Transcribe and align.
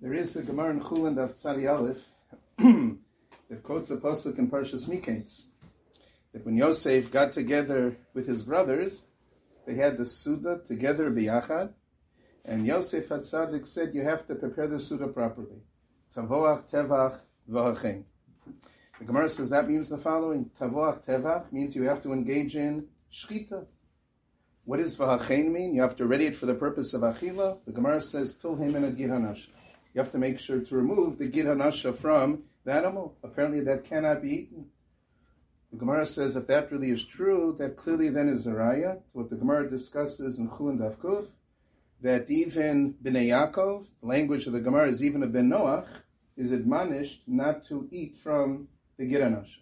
There 0.00 0.14
is 0.14 0.36
a 0.36 0.42
Gemara 0.42 0.70
in 0.70 0.80
Chulin 0.80 1.18
of 1.18 1.34
Tzadi 1.34 1.70
Aleph 1.70 2.04
that 3.48 3.62
quotes 3.62 3.90
a 3.90 3.96
pasuk 3.96 4.38
in 4.38 4.50
Parshas 4.50 4.88
Miketz 4.88 5.46
that 6.32 6.44
when 6.44 6.56
Yosef 6.56 7.10
got 7.10 7.32
together 7.32 7.96
with 8.14 8.26
his 8.26 8.42
brothers, 8.42 9.04
they 9.66 9.74
had 9.74 9.98
the 9.98 10.06
Suda 10.06 10.60
together 10.64 11.10
biyachad, 11.10 11.72
and 12.44 12.66
Yosef 12.66 13.08
Hatzadik 13.08 13.66
said 13.66 13.94
you 13.94 14.02
have 14.02 14.26
to 14.26 14.34
prepare 14.34 14.66
the 14.66 14.80
Suda 14.80 15.08
properly. 15.08 15.62
Tavoach 16.14 16.70
tevach 16.70 17.20
v'hachein. 17.48 18.04
The 18.98 19.04
Gemara 19.04 19.30
says 19.30 19.50
that 19.50 19.68
means 19.68 19.88
the 19.88 19.98
following: 19.98 20.50
Tavoach 20.58 21.04
tevach 21.04 21.52
means 21.52 21.76
you 21.76 21.84
have 21.84 22.00
to 22.02 22.12
engage 22.12 22.56
in 22.56 22.86
shchita. 23.12 23.66
What 24.64 24.76
does 24.76 24.96
v'hachein 24.96 25.50
mean? 25.50 25.74
You 25.74 25.80
have 25.80 25.96
to 25.96 26.06
ready 26.06 26.26
it 26.26 26.36
for 26.36 26.46
the 26.46 26.54
purpose 26.54 26.94
of 26.94 27.00
achila. 27.00 27.58
The 27.64 27.72
Gemara 27.72 28.00
says 28.00 28.32
tulhem 28.32 28.76
and 28.76 28.84
a 28.84 29.36
You 29.92 30.00
have 30.00 30.12
to 30.12 30.18
make 30.18 30.38
sure 30.38 30.60
to 30.60 30.76
remove 30.76 31.18
the 31.18 31.26
gid 31.26 31.46
from 31.96 32.44
the 32.64 32.72
animal. 32.72 33.16
Apparently, 33.24 33.60
that 33.60 33.82
cannot 33.82 34.22
be 34.22 34.30
eaten. 34.30 34.66
The 35.72 35.78
Gemara 35.78 36.06
says 36.06 36.36
if 36.36 36.46
that 36.46 36.70
really 36.70 36.90
is 36.90 37.02
true, 37.02 37.56
that 37.58 37.76
clearly 37.76 38.08
then 38.08 38.28
is 38.28 38.46
a 38.46 38.52
raya. 38.52 39.00
What 39.12 39.30
the 39.30 39.36
Gemara 39.36 39.68
discusses 39.68 40.38
in 40.38 40.48
Chulin 40.48 40.78
Davkuf, 40.78 41.26
that 42.00 42.30
even 42.30 42.94
Bnei 43.02 43.30
Yaakov, 43.30 43.86
the 44.00 44.06
language 44.06 44.46
of 44.46 44.52
the 44.52 44.60
Gemara 44.60 44.88
is 44.88 45.02
even 45.02 45.24
a 45.24 45.26
Ben 45.26 45.48
Noach, 45.48 45.88
is 46.36 46.52
admonished 46.52 47.22
not 47.26 47.64
to 47.64 47.88
eat 47.90 48.16
from 48.16 48.68
the 48.96 49.10
Giranasha. 49.10 49.58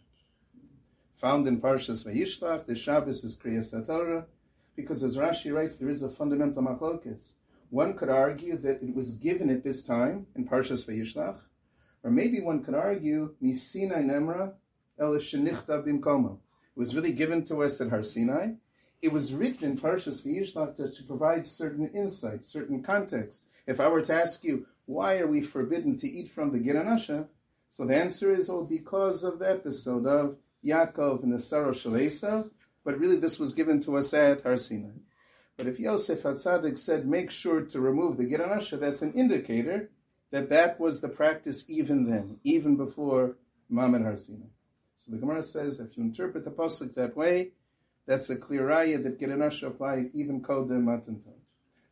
Found 1.15 1.47
in 1.47 1.59
Parshas 1.59 2.05
Vayishlach, 2.05 2.67
the 2.67 2.75
Shabbos 2.75 3.25
is 3.25 3.37
Kriyas 3.37 3.71
Torah, 3.87 4.27
because 4.81 5.03
as 5.03 5.17
Rashi 5.17 5.53
writes, 5.53 5.77
there 5.77 5.89
is 5.89 6.03
a 6.03 6.09
fundamental 6.09 6.63
machlokes. 6.63 7.35
One 7.71 7.95
could 7.95 8.09
argue 8.09 8.57
that 8.59 8.83
it 8.83 8.95
was 8.95 9.15
given 9.15 9.51
at 9.51 9.63
this 9.63 9.83
time 9.83 10.27
in 10.35 10.47
Parshas 10.47 10.89
Vayishlach, 10.89 11.39
or 12.03 12.11
maybe 12.11 12.41
one 12.41 12.65
could 12.65 12.75
argue 12.75 13.35
Misinai 13.43 14.05
Nemra 14.05 14.55
El 14.99 15.13
Bimkomo. 15.13 16.33
It 16.35 16.79
was 16.79 16.95
really 16.95 17.13
given 17.13 17.45
to 17.45 17.63
us 17.63 17.81
at 17.81 17.91
Har 17.91 18.03
Sinai, 18.03 18.55
it 19.03 19.13
was 19.13 19.33
written 19.33 19.71
in 19.71 19.79
Parshas 19.79 20.23
Vayishlach 20.23 20.77
to 20.77 21.03
provide 21.05 21.47
certain 21.47 21.89
insight, 21.95 22.45
certain 22.45 22.83
context. 22.83 23.45
If 23.67 23.81
I 23.81 23.89
were 23.89 24.03
to 24.03 24.15
ask 24.15 24.45
you, 24.45 24.67
why 24.85 25.19
are 25.19 25.27
we 25.27 25.41
forbidden 25.41 25.97
to 25.99 26.09
eat 26.11 26.29
from 26.29 26.53
the 26.53 26.59
Giranasha? 26.59 27.27
So 27.71 27.87
the 27.87 27.97
answer 27.97 28.31
is, 28.31 28.51
oh, 28.51 28.65
because 28.65 29.25
of 29.25 29.39
the 29.39 29.49
episode 29.49 30.07
of 30.07 30.37
Yaakov 30.65 31.23
and 31.23 31.33
the 31.33 31.39
Sarah 31.39 31.71
Shalesa, 31.71 32.51
but 32.85 32.99
really 32.99 33.17
this 33.17 33.39
was 33.39 33.53
given 33.53 33.81
to 33.81 33.97
us 33.97 34.13
at 34.15 34.43
Har 34.43 34.57
Sinai. 34.57 34.99
But 35.57 35.67
if 35.67 35.79
Yosef 35.79 36.23
Hatzadik 36.23 36.79
said, 36.79 37.07
make 37.07 37.31
sure 37.31 37.61
to 37.63 37.81
remove 37.81 38.17
the 38.17 38.25
Giranasha, 38.25 38.81
that's 38.81 39.03
an 39.03 39.13
indicator 39.13 39.91
that 40.31 40.49
that 40.51 40.81
was 40.81 41.01
the 41.01 41.09
practice 41.09 41.65
even 41.69 42.05
then, 42.05 42.39
even 42.45 42.77
before 42.77 43.37
Mamed 43.69 44.05
Har 44.05 44.17
Sinai. 44.17 44.47
So 44.99 45.13
the 45.13 45.19
Gemara 45.19 45.43
says, 45.43 45.81
if 45.81 45.97
you 45.97 46.05
interpret 46.05 46.45
the 46.45 46.51
Pasuk 46.51 46.95
that 46.95 47.17
way, 47.17 47.53
that's 48.07 48.31
a 48.31 48.37
clear 48.37 48.67
raya 48.67 49.03
that 49.03 49.19
Geranash 49.19 49.67
applied 49.67 50.11
even 50.13 50.43
Kodem 50.43 50.85
Matanton. 50.85 51.39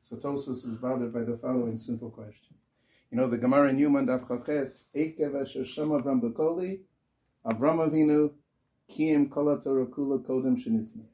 So 0.00 0.17
Tosfos 0.17 0.67
is 0.67 0.77
bothered 0.77 1.12
by 1.12 1.25
the 1.25 1.36
following 1.36 1.77
simple 1.77 2.11
question. 2.11 2.55
You 3.11 3.19
know, 3.19 3.27
the 3.27 3.39
Gemara 3.39 3.70
in 3.70 3.78
Yuman 3.78 4.06
Daf 4.06 4.28
Chaches, 4.28 4.86
Ekev 4.95 5.41
Asher 5.41 5.64
Shem 5.64 5.89
Avram 5.89 6.20
Bekoli, 6.20 6.80
Avram 7.47 7.89
Avinu, 7.89 8.33
Kula 8.91 10.25
Kodem. 10.25 11.05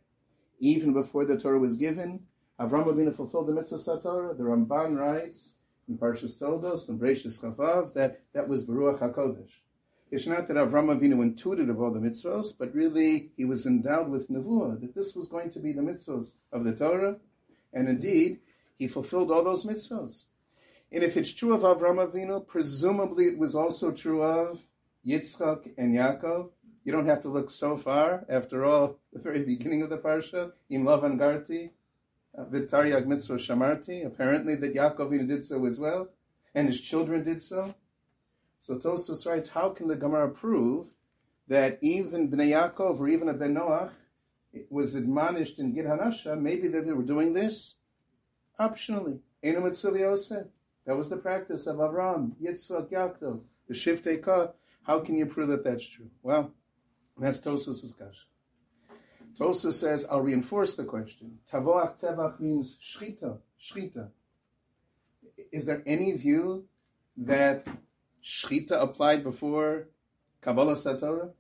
Even 0.61 0.93
before 0.93 1.25
the 1.25 1.39
Torah 1.39 1.59
was 1.59 1.77
given, 1.77 2.21
Avram 2.61 2.87
Avinu 2.87 3.15
fulfilled 3.15 3.49
the 3.49 3.55
mitzvah 3.55 4.01
Torah. 4.01 4.35
The 4.35 4.45
Ramban 4.45 4.97
writes 4.97 5.57
in 5.89 5.99
Parshas 5.99 6.39
Toldos 6.39 6.89
and 6.89 7.01
Bereshis 7.01 7.43
Chavav 7.43 7.93
that 7.95 8.23
that 8.33 8.49
was 8.49 8.65
Baruch 8.65 9.01
HaKodesh. 9.01 9.51
It's 10.11 10.27
not 10.27 10.47
that 10.47 10.57
Avram 10.57 10.97
Avinu 10.97 11.19
intuited 11.35 11.69
of 11.69 11.81
all 11.81 11.91
the 11.91 11.99
mitzvahs, 11.99 12.57
but 12.57 12.73
really 12.73 13.33
he 13.37 13.45
was 13.45 13.67
endowed 13.67 14.09
with 14.09 14.31
nevuah, 14.31 14.81
that 14.81 14.95
this 14.95 15.17
was 15.17 15.27
going 15.27 15.51
to 15.51 15.59
be 15.59 15.73
the 15.73 15.83
mitzvahs 15.83 16.37
of 16.53 16.63
the 16.65 16.75
Torah, 16.75 17.17
and 17.73 17.89
indeed, 17.89 18.39
he 18.77 18.87
fulfilled 18.87 19.33
all 19.33 19.43
those 19.43 19.65
mitzvahs. 19.65 20.27
And 20.93 21.03
if 21.03 21.17
it's 21.17 21.33
true 21.33 21.53
of 21.53 21.63
Avram 21.63 21.99
Avinu, 22.07 22.47
presumably 22.47 23.27
it 23.27 23.37
was 23.37 23.57
also 23.57 23.91
true 23.91 24.23
of 24.23 24.63
Yitzchak 25.05 25.73
and 25.77 25.93
Yaakov. 25.93 26.51
You 26.85 26.93
don't 26.93 27.07
have 27.07 27.23
to 27.23 27.29
look 27.29 27.51
so 27.51 27.77
far. 27.77 28.25
After 28.29 28.65
all, 28.65 28.99
the 29.13 29.19
very 29.19 29.43
beginning 29.43 29.83
of 29.83 29.91
the 29.91 29.99
parsha, 29.99 30.53
Im 30.69 30.85
Lavan 30.85 31.19
Garti, 31.19 31.71
uh, 32.37 32.45
Vitaryag 32.45 33.07
Mitzvah 33.07 33.35
Shamarti, 33.35 34.07
apparently 34.07 34.55
that 34.57 34.75
Yaakov 34.75 35.27
did 35.27 35.45
so 35.45 35.65
as 35.65 35.81
well, 35.81 36.09
and 36.55 36.69
his 36.69 36.81
children 36.81 37.25
did 37.25 37.41
so. 37.41 37.75
So 38.61 38.77
Tosfos 38.77 39.27
writes, 39.27 39.49
how 39.49 39.71
can 39.71 39.89
the 39.89 39.97
Gemara 39.97 40.31
prove 40.31 40.95
that 41.49 41.79
even 41.83 42.31
Bnei 42.31 42.51
Yaakov 42.51 43.01
or 43.01 43.09
even 43.09 43.29
a 43.29 43.35
Ben 43.35 43.55
Noach 43.55 43.91
was 44.71 44.95
admonished 44.95 45.59
in 45.59 45.73
Gid 45.73 45.87
Hanasha, 45.87 46.39
maybe 46.39 46.69
that 46.69 46.87
they 46.87 46.93
were 46.93 47.03
doing 47.03 47.33
this 47.33 47.75
optionally. 48.59 49.21
That 49.43 50.97
was 50.97 51.09
the 51.09 51.17
practice 51.17 51.67
of 51.67 51.77
Avram, 51.77 52.33
Yitzhak, 52.41 52.91
Yaakov, 52.91 53.43
the 53.69 53.75
Shiftei 53.75 54.23
Ka. 54.23 54.53
How 54.83 55.01
can 55.01 55.17
you 55.17 55.27
prove 55.27 55.49
that 55.49 55.65
that's 55.65 55.87
true? 55.87 56.11
Well, 56.23 56.53
that's 57.19 57.41
Tosfos' 57.41 57.97
kasha. 57.97 58.27
Tosfos 59.39 59.75
says, 59.75 60.07
I'll 60.11 60.21
reinforce 60.21 60.75
the 60.75 60.85
question. 60.85 61.39
Tavoach 61.51 62.01
tevach 62.01 62.41
means 62.41 62.79
shchita, 62.79 63.39
shchita. 63.61 64.09
Is 65.51 65.67
there 65.67 65.83
any 65.87 66.13
view 66.13 66.67
that 67.17 67.67
Shchita 68.23 68.81
applied 68.81 69.23
before 69.23 69.89
Kabbalah 70.41 70.75
Satorah? 70.75 71.31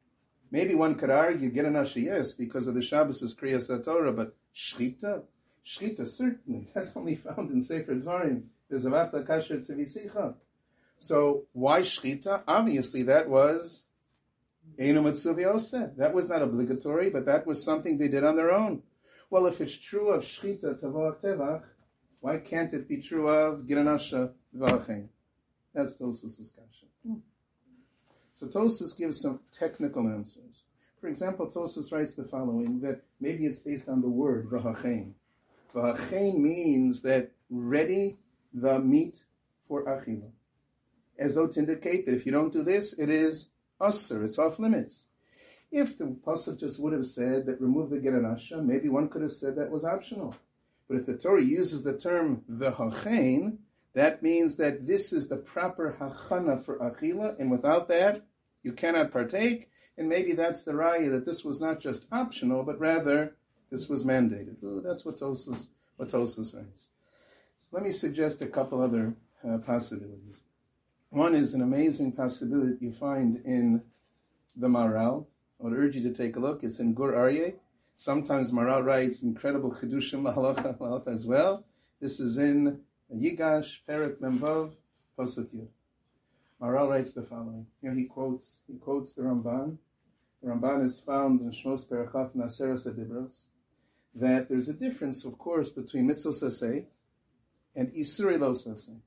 Maybe 0.50 0.74
one 0.74 0.94
could 0.96 1.10
argue 1.10 1.50
Geranashi, 1.50 2.04
yes, 2.04 2.34
because 2.34 2.66
of 2.66 2.74
the 2.74 2.82
Shabbos 2.82 3.34
Kriya 3.34 3.56
Satorah, 3.56 4.14
but 4.14 4.36
Shchita? 4.54 5.22
Shchita, 5.64 6.06
certainly. 6.06 6.66
That's 6.74 6.96
only 6.96 7.14
found 7.14 7.50
in 7.50 7.60
Sefer 7.60 7.94
Dvarim. 7.94 8.44
Bezavata 8.70 9.26
Kasher 9.26 9.56
Tzivisicha. 9.56 10.34
So 10.98 11.44
why 11.52 11.80
Shchita? 11.80 12.42
Obviously, 12.46 13.02
that 13.04 13.28
was 13.28 13.83
That 14.76 16.12
was 16.14 16.28
not 16.28 16.42
obligatory, 16.42 17.10
but 17.10 17.26
that 17.26 17.46
was 17.46 17.64
something 17.64 17.98
they 17.98 18.08
did 18.08 18.24
on 18.24 18.36
their 18.36 18.52
own. 18.52 18.82
Well, 19.30 19.46
if 19.46 19.60
it's 19.60 19.76
true 19.76 20.10
of 20.10 20.22
Shchita 20.22 20.80
Tavach 20.80 21.20
Tevach, 21.20 21.62
why 22.20 22.38
can't 22.38 22.72
it 22.72 22.88
be 22.88 23.02
true 23.02 23.28
of 23.28 23.66
Giranasha 23.66 24.32
V'Achem? 24.56 25.08
That's 25.74 25.96
Tosfos' 25.96 26.38
discussion. 26.38 26.88
Hmm. 27.06 27.14
So 28.32 28.46
Tosfos 28.46 28.96
gives 28.96 29.20
some 29.20 29.40
technical 29.52 30.08
answers. 30.08 30.62
For 31.00 31.08
example, 31.08 31.50
Tosfos 31.50 31.92
writes 31.92 32.14
the 32.14 32.24
following, 32.24 32.80
that 32.80 33.02
maybe 33.20 33.44
it's 33.44 33.58
based 33.58 33.88
on 33.88 34.00
the 34.00 34.08
word, 34.08 34.48
Vahachein. 34.48 35.12
Vahachein 35.74 36.38
means 36.38 37.02
that 37.02 37.32
ready 37.50 38.16
the 38.52 38.78
meat 38.78 39.16
for 39.68 39.84
achila. 39.84 40.30
As 41.18 41.34
though 41.34 41.48
to 41.48 41.60
indicate 41.60 42.06
that 42.06 42.14
if 42.14 42.24
you 42.24 42.32
don't 42.32 42.52
do 42.52 42.62
this, 42.62 42.92
it 42.98 43.10
is 43.10 43.50
usr, 43.80 44.24
it's 44.24 44.38
off 44.38 44.58
limits. 44.58 45.06
If 45.70 45.98
the 45.98 46.04
pasuk 46.04 46.60
just 46.60 46.80
would 46.80 46.92
have 46.92 47.06
said 47.06 47.46
that 47.46 47.60
remove 47.60 47.90
the 47.90 47.98
geranasha, 47.98 48.64
maybe 48.64 48.88
one 48.88 49.08
could 49.08 49.22
have 49.22 49.32
said 49.32 49.56
that 49.56 49.70
was 49.70 49.84
optional. 49.84 50.36
But 50.88 50.98
if 50.98 51.06
the 51.06 51.16
Torah 51.16 51.42
uses 51.42 51.82
the 51.82 51.98
term 51.98 52.44
the 52.48 52.70
v'hachein, 52.72 53.58
that 53.94 54.22
means 54.22 54.56
that 54.56 54.86
this 54.86 55.12
is 55.12 55.28
the 55.28 55.36
proper 55.36 55.96
hachana 55.98 56.62
for 56.62 56.78
achila, 56.78 57.38
and 57.38 57.50
without 57.50 57.88
that, 57.88 58.24
you 58.62 58.72
cannot 58.72 59.12
partake. 59.12 59.70
And 59.96 60.08
maybe 60.08 60.32
that's 60.32 60.64
the 60.64 60.72
raya 60.72 61.10
that 61.12 61.24
this 61.24 61.44
was 61.44 61.60
not 61.60 61.78
just 61.80 62.06
optional, 62.10 62.64
but 62.64 62.80
rather 62.80 63.36
this 63.70 63.88
was 63.88 64.04
mandated. 64.04 64.62
Ooh, 64.62 64.80
that's 64.80 65.04
what 65.04 65.18
Tosfos, 65.18 65.68
what 65.96 66.08
Tosfos 66.08 66.54
writes. 66.54 66.90
So 67.58 67.68
let 67.72 67.84
me 67.84 67.92
suggest 67.92 68.42
a 68.42 68.46
couple 68.46 68.82
other 68.82 69.14
uh, 69.48 69.58
possibilities. 69.58 70.40
One 71.14 71.36
is 71.36 71.54
an 71.54 71.62
amazing 71.62 72.10
possibility 72.10 72.76
you 72.80 72.90
find 72.90 73.36
in 73.44 73.84
the 74.56 74.66
Maharal. 74.66 75.26
I 75.60 75.62
would 75.62 75.72
urge 75.72 75.94
you 75.94 76.02
to 76.02 76.12
take 76.12 76.34
a 76.34 76.40
look. 76.40 76.64
It's 76.64 76.80
in 76.80 76.92
Gur 76.92 77.12
Aryeh. 77.12 77.54
Sometimes 77.92 78.50
Maharal 78.50 78.84
writes 78.84 79.22
incredible 79.22 79.70
chidushim 79.70 80.24
lahalacha 80.24 81.06
as 81.06 81.24
well. 81.24 81.64
This 82.00 82.18
is 82.18 82.38
in 82.38 82.80
Yigash, 83.14 83.78
Perik 83.88 84.18
Memvav, 84.18 84.74
Posuk 85.16 85.54
Yud. 85.54 85.68
Maharal 86.60 86.90
writes 86.90 87.12
the 87.12 87.22
following. 87.22 87.68
Here 87.80 87.94
he 87.94 88.06
quotes 88.06 88.62
he 88.66 88.76
quotes 88.76 89.12
the 89.14 89.22
Ramban. 89.22 89.78
The 90.42 90.48
Ramban 90.48 90.84
is 90.84 90.98
found 90.98 91.42
in 91.42 91.50
Shmos 91.50 91.88
Perachaf 91.88 92.34
Naseras 92.34 92.92
Adibros 92.92 93.44
that 94.16 94.48
there's 94.48 94.68
a 94.68 94.74
difference, 94.74 95.24
of 95.24 95.38
course, 95.38 95.70
between 95.70 96.08
mitzvah 96.08 96.30
saseh 96.30 96.86
and 97.76 97.92
isurei 97.92 98.36
lo 98.36 98.50
saseh. 98.50 98.98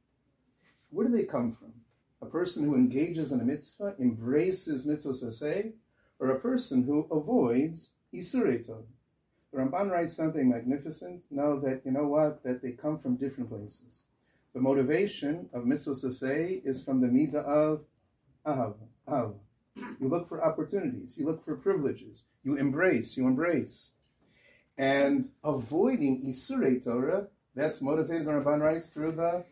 Where 0.89 1.05
do 1.05 1.13
they 1.13 1.25
come 1.25 1.51
from? 1.51 1.73
A 2.21 2.25
person 2.25 2.63
who 2.63 2.75
engages 2.75 3.31
in 3.31 3.41
a 3.41 3.43
mitzvah, 3.43 3.95
embraces 3.99 4.85
mitzvah 4.85 5.09
saseh, 5.09 5.71
or 6.19 6.31
a 6.31 6.39
person 6.39 6.83
who 6.83 7.07
avoids 7.11 7.91
isurei 8.13 8.65
tov? 8.65 8.83
The 9.51 9.59
Ramban 9.59 9.91
writes 9.91 10.13
something 10.13 10.49
magnificent. 10.49 11.23
Know 11.29 11.59
that, 11.59 11.85
you 11.85 11.91
know 11.91 12.07
what, 12.07 12.43
that 12.43 12.61
they 12.61 12.71
come 12.71 12.97
from 12.97 13.15
different 13.15 13.49
places. 13.49 14.01
the 14.53 14.59
motivation 14.59 15.49
of 15.53 15.65
mitzvah 15.65 15.95
say 15.95 16.61
is 16.65 16.83
from 16.83 17.01
the 17.01 17.07
midah 17.07 17.45
of 17.45 17.85
ahav, 18.45 18.75
ahav. 19.07 19.35
You 19.99 20.07
look 20.09 20.27
for 20.27 20.43
opportunities. 20.43 21.17
You 21.17 21.25
look 21.25 21.43
for 21.43 21.55
privileges. 21.55 22.25
You 22.43 22.57
embrace. 22.57 23.15
You 23.15 23.27
embrace. 23.27 23.91
And 24.77 25.29
avoiding 25.43 26.23
Isurei 26.23 26.83
Torah, 26.83 27.27
that's 27.55 27.81
motivated, 27.81 28.25
the 28.25 28.31
Ramban 28.31 28.61
writes, 28.61 28.87
through 28.87 29.13
the 29.13 29.45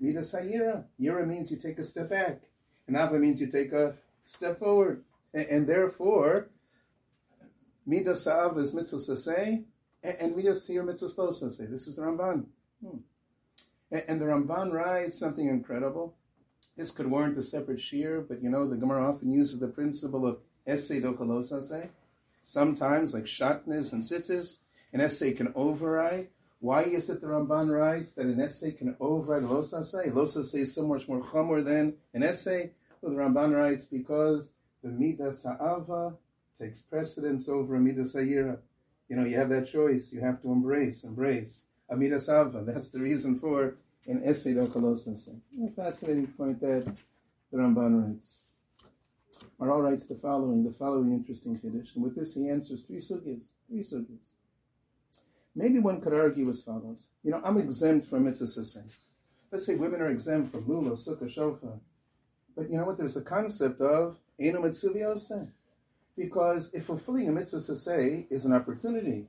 Midas 0.00 0.32
Hayira. 0.32 0.84
Yira 1.00 1.26
means 1.26 1.50
you 1.50 1.56
take 1.56 1.78
a 1.78 1.84
step 1.84 2.10
back. 2.10 2.40
And 2.86 2.96
Ava 2.96 3.18
means 3.18 3.40
you 3.40 3.46
take 3.46 3.72
a 3.72 3.94
step 4.22 4.58
forward. 4.58 5.02
And, 5.34 5.46
and 5.46 5.66
therefore, 5.66 6.48
Midas 7.86 8.24
Sa'av 8.24 8.58
is 8.58 8.74
mitzvah 8.74 8.96
saseh, 8.96 9.62
and, 10.02 10.16
and 10.18 10.36
Midas 10.36 10.68
Hayir 10.68 10.84
mitzvah 10.84 11.08
slow 11.08 11.28
saseh. 11.28 11.70
This 11.70 11.86
is 11.86 11.96
the 11.96 12.02
Ramban. 12.02 12.46
Hmm. 12.84 12.98
And, 13.90 14.04
and 14.08 14.20
the 14.20 14.26
Ramban 14.26 14.72
writes 14.72 15.18
something 15.18 15.48
incredible. 15.48 16.14
This 16.76 16.90
could 16.90 17.06
warrant 17.06 17.38
a 17.38 17.42
separate 17.42 17.80
shear, 17.80 18.20
but 18.20 18.42
you 18.42 18.50
know, 18.50 18.66
the 18.66 18.76
Gemara 18.76 19.08
often 19.08 19.30
uses 19.30 19.58
the 19.58 19.68
principle 19.68 20.26
of 20.26 20.38
essay 20.66 21.00
dochalosase. 21.00 21.88
Sometimes, 22.42 23.14
like 23.14 23.24
shatnez 23.24 23.92
and 23.92 24.02
sitis, 24.02 24.58
an 24.92 25.00
essay 25.00 25.32
can 25.32 25.52
override. 25.54 26.28
Why 26.60 26.82
is 26.84 27.10
it 27.10 27.20
the 27.20 27.26
Ramban 27.26 27.70
writes 27.70 28.12
that 28.12 28.26
an 28.26 28.40
essay 28.40 28.72
can 28.72 28.96
override 28.98 29.42
losase? 29.42 30.12
Losase 30.12 30.60
is 30.60 30.74
so 30.74 30.86
much 30.86 31.06
more 31.06 31.20
chomer 31.20 31.62
than 31.62 31.94
an 32.14 32.22
essay. 32.22 32.72
Well, 33.00 33.12
the 33.12 33.18
Ramban 33.18 33.54
writes 33.54 33.86
because 33.86 34.52
the 34.82 34.88
midah 34.88 35.34
sa'ava 35.34 36.16
takes 36.58 36.80
precedence 36.82 37.48
over 37.48 37.76
a 37.76 37.78
midah 37.78 38.06
sa'ira. 38.06 38.58
You 39.08 39.16
know, 39.16 39.24
you 39.24 39.36
have 39.36 39.50
that 39.50 39.68
choice. 39.68 40.12
You 40.12 40.20
have 40.20 40.40
to 40.42 40.50
embrace, 40.50 41.04
embrace. 41.04 41.64
Amida 41.90 42.18
sa'ava. 42.18 42.62
That's 42.62 42.88
the 42.88 43.00
reason 43.00 43.38
for 43.38 43.76
an 44.08 44.22
Essay 44.24 44.54
Dokalosase. 44.54 45.38
A 45.62 45.70
fascinating 45.70 46.26
point 46.28 46.60
that 46.60 46.84
the 47.52 47.58
Ramban 47.58 48.02
writes. 48.02 48.44
Maharal 49.60 49.84
writes 49.84 50.06
the 50.06 50.14
following, 50.14 50.64
the 50.64 50.72
following 50.72 51.12
interesting 51.12 51.60
and 51.62 52.02
with 52.02 52.16
this 52.16 52.34
he 52.34 52.48
answers 52.48 52.84
three 52.84 52.96
sugyas, 52.96 53.50
three 53.68 53.80
sugyas. 53.80 54.32
Maybe 55.56 55.80
one 55.80 56.00
could 56.00 56.14
argue 56.14 56.48
as 56.48 56.62
follows. 56.62 57.08
You 57.24 57.32
know, 57.32 57.40
I'm 57.42 57.56
exempt 57.56 58.06
from 58.08 58.24
mitzvah 58.24 58.44
saseh. 58.44 58.84
Let's 59.50 59.66
say 59.66 59.74
women 59.74 60.00
are 60.00 60.10
exempt 60.10 60.52
from 60.52 60.68
lula, 60.68 60.92
sukkah, 60.92 61.28
shofar. 61.28 61.80
But 62.54 62.70
you 62.70 62.78
know 62.78 62.84
what? 62.84 62.98
There's 62.98 63.16
a 63.16 63.22
concept 63.22 63.80
of 63.80 64.18
enu 64.38 64.60
mitzvah 64.60 65.48
Because 66.16 66.72
if 66.74 66.84
fulfilling 66.84 67.28
a 67.28 67.32
mitzvah 67.32 67.58
saseh 67.58 68.26
is 68.30 68.44
an 68.44 68.52
opportunity, 68.52 69.26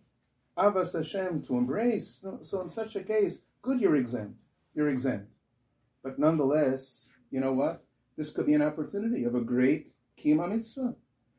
avas 0.58 0.94
Hashem 0.94 1.42
to 1.44 1.58
embrace, 1.58 2.24
so 2.42 2.62
in 2.62 2.70
such 2.70 2.96
a 2.96 3.04
case, 3.04 3.42
good 3.62 3.80
you're 3.80 3.96
exempt 3.96 4.38
you're 4.78 4.90
exempt. 4.90 5.28
But 6.04 6.20
nonetheless, 6.20 7.10
you 7.32 7.40
know 7.42 7.52
what? 7.52 7.84
This 8.16 8.32
could 8.32 8.46
be 8.46 8.54
an 8.54 8.62
opportunity 8.62 9.24
of 9.24 9.34
a 9.36 9.42
great 9.42 9.92
kima 10.18 10.48
mitzvah. 10.48 10.96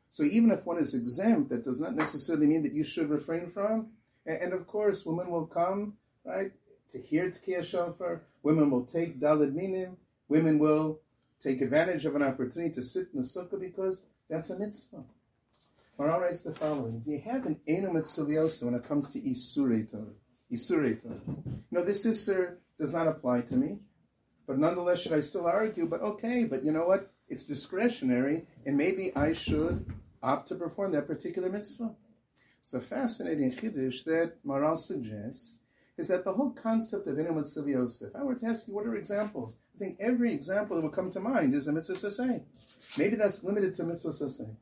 So 0.09 0.23
even 0.23 0.51
if 0.51 0.65
one 0.65 0.77
is 0.77 0.93
exempt, 0.93 1.49
that 1.49 1.63
does 1.63 1.79
not 1.79 1.95
necessarily 1.95 2.47
mean 2.47 2.63
that 2.63 2.73
you 2.73 2.83
should 2.83 3.09
refrain 3.09 3.49
from. 3.49 3.87
And, 4.25 4.37
and 4.37 4.53
of 4.53 4.67
course, 4.67 5.05
women 5.05 5.29
will 5.29 5.45
come, 5.45 5.93
right, 6.25 6.51
to 6.91 6.99
hear 6.99 7.29
Tkiyah 7.29 7.65
Shofar. 7.65 8.21
Women 8.43 8.71
will 8.71 8.85
take 8.85 9.19
Dalid 9.19 9.53
Minim. 9.53 9.97
Women 10.27 10.59
will 10.59 10.99
take 11.41 11.61
advantage 11.61 12.05
of 12.05 12.15
an 12.15 12.23
opportunity 12.23 12.71
to 12.73 12.83
sit 12.83 13.07
in 13.13 13.21
the 13.21 13.25
sukkah 13.25 13.59
because 13.59 14.03
that's 14.29 14.49
a 14.49 14.59
mitzvah. 14.59 15.03
Maharal 15.99 16.21
writes 16.21 16.43
the 16.43 16.53
following: 16.53 16.99
Do 16.99 17.11
you 17.11 17.19
have 17.19 17.45
an 17.45 17.59
enu 17.67 17.91
mitzvah 17.91 18.49
when 18.65 18.75
it 18.75 18.83
comes 18.83 19.09
to 19.09 19.19
isurei 19.19 19.89
Torah? 19.89 20.05
Isurei. 20.51 20.97
You 21.03 21.63
know, 21.71 21.83
this 21.83 22.05
is 22.05 22.23
sir 22.23 22.57
does 22.79 22.93
not 22.93 23.07
apply 23.07 23.41
to 23.41 23.57
me. 23.57 23.79
But 24.47 24.57
nonetheless, 24.57 25.01
should 25.01 25.13
I 25.13 25.19
still 25.19 25.45
argue? 25.45 25.85
But 25.85 26.01
okay, 26.01 26.45
but 26.45 26.63
you 26.63 26.71
know 26.71 26.85
what? 26.85 27.11
It's 27.27 27.45
discretionary, 27.45 28.47
and 28.65 28.75
maybe 28.75 29.15
I 29.15 29.33
should 29.33 29.85
opt 30.23 30.47
to 30.47 30.55
perform 30.55 30.93
that 30.93 31.05
particular 31.05 31.49
mitzvah. 31.49 31.93
So 32.61 32.79
fascinating 32.79 33.51
chiddush 33.51 34.03
that 34.05 34.33
Maharal 34.45 34.77
suggests 34.77 35.59
is 35.97 36.07
that 36.07 36.23
the 36.23 36.33
whole 36.33 36.51
concept 36.51 37.07
of 37.07 37.17
Inu 37.17 37.35
Mitzvah 37.35 37.69
Yosef, 37.69 38.15
I 38.15 38.23
were 38.23 38.35
to 38.35 38.45
ask 38.45 38.67
you 38.67 38.73
what 38.73 38.85
are 38.85 38.95
examples, 38.95 39.57
I 39.75 39.79
think 39.79 39.97
every 39.99 40.33
example 40.33 40.75
that 40.75 40.83
would 40.83 40.93
come 40.93 41.09
to 41.11 41.19
mind 41.19 41.53
is 41.53 41.67
a 41.67 41.73
mitzvah 41.73 41.93
saseh. 41.93 42.41
Maybe 42.97 43.15
that's 43.15 43.43
limited 43.43 43.75
to 43.75 43.83
mitzvah 43.83 44.09
saseh. 44.09 44.55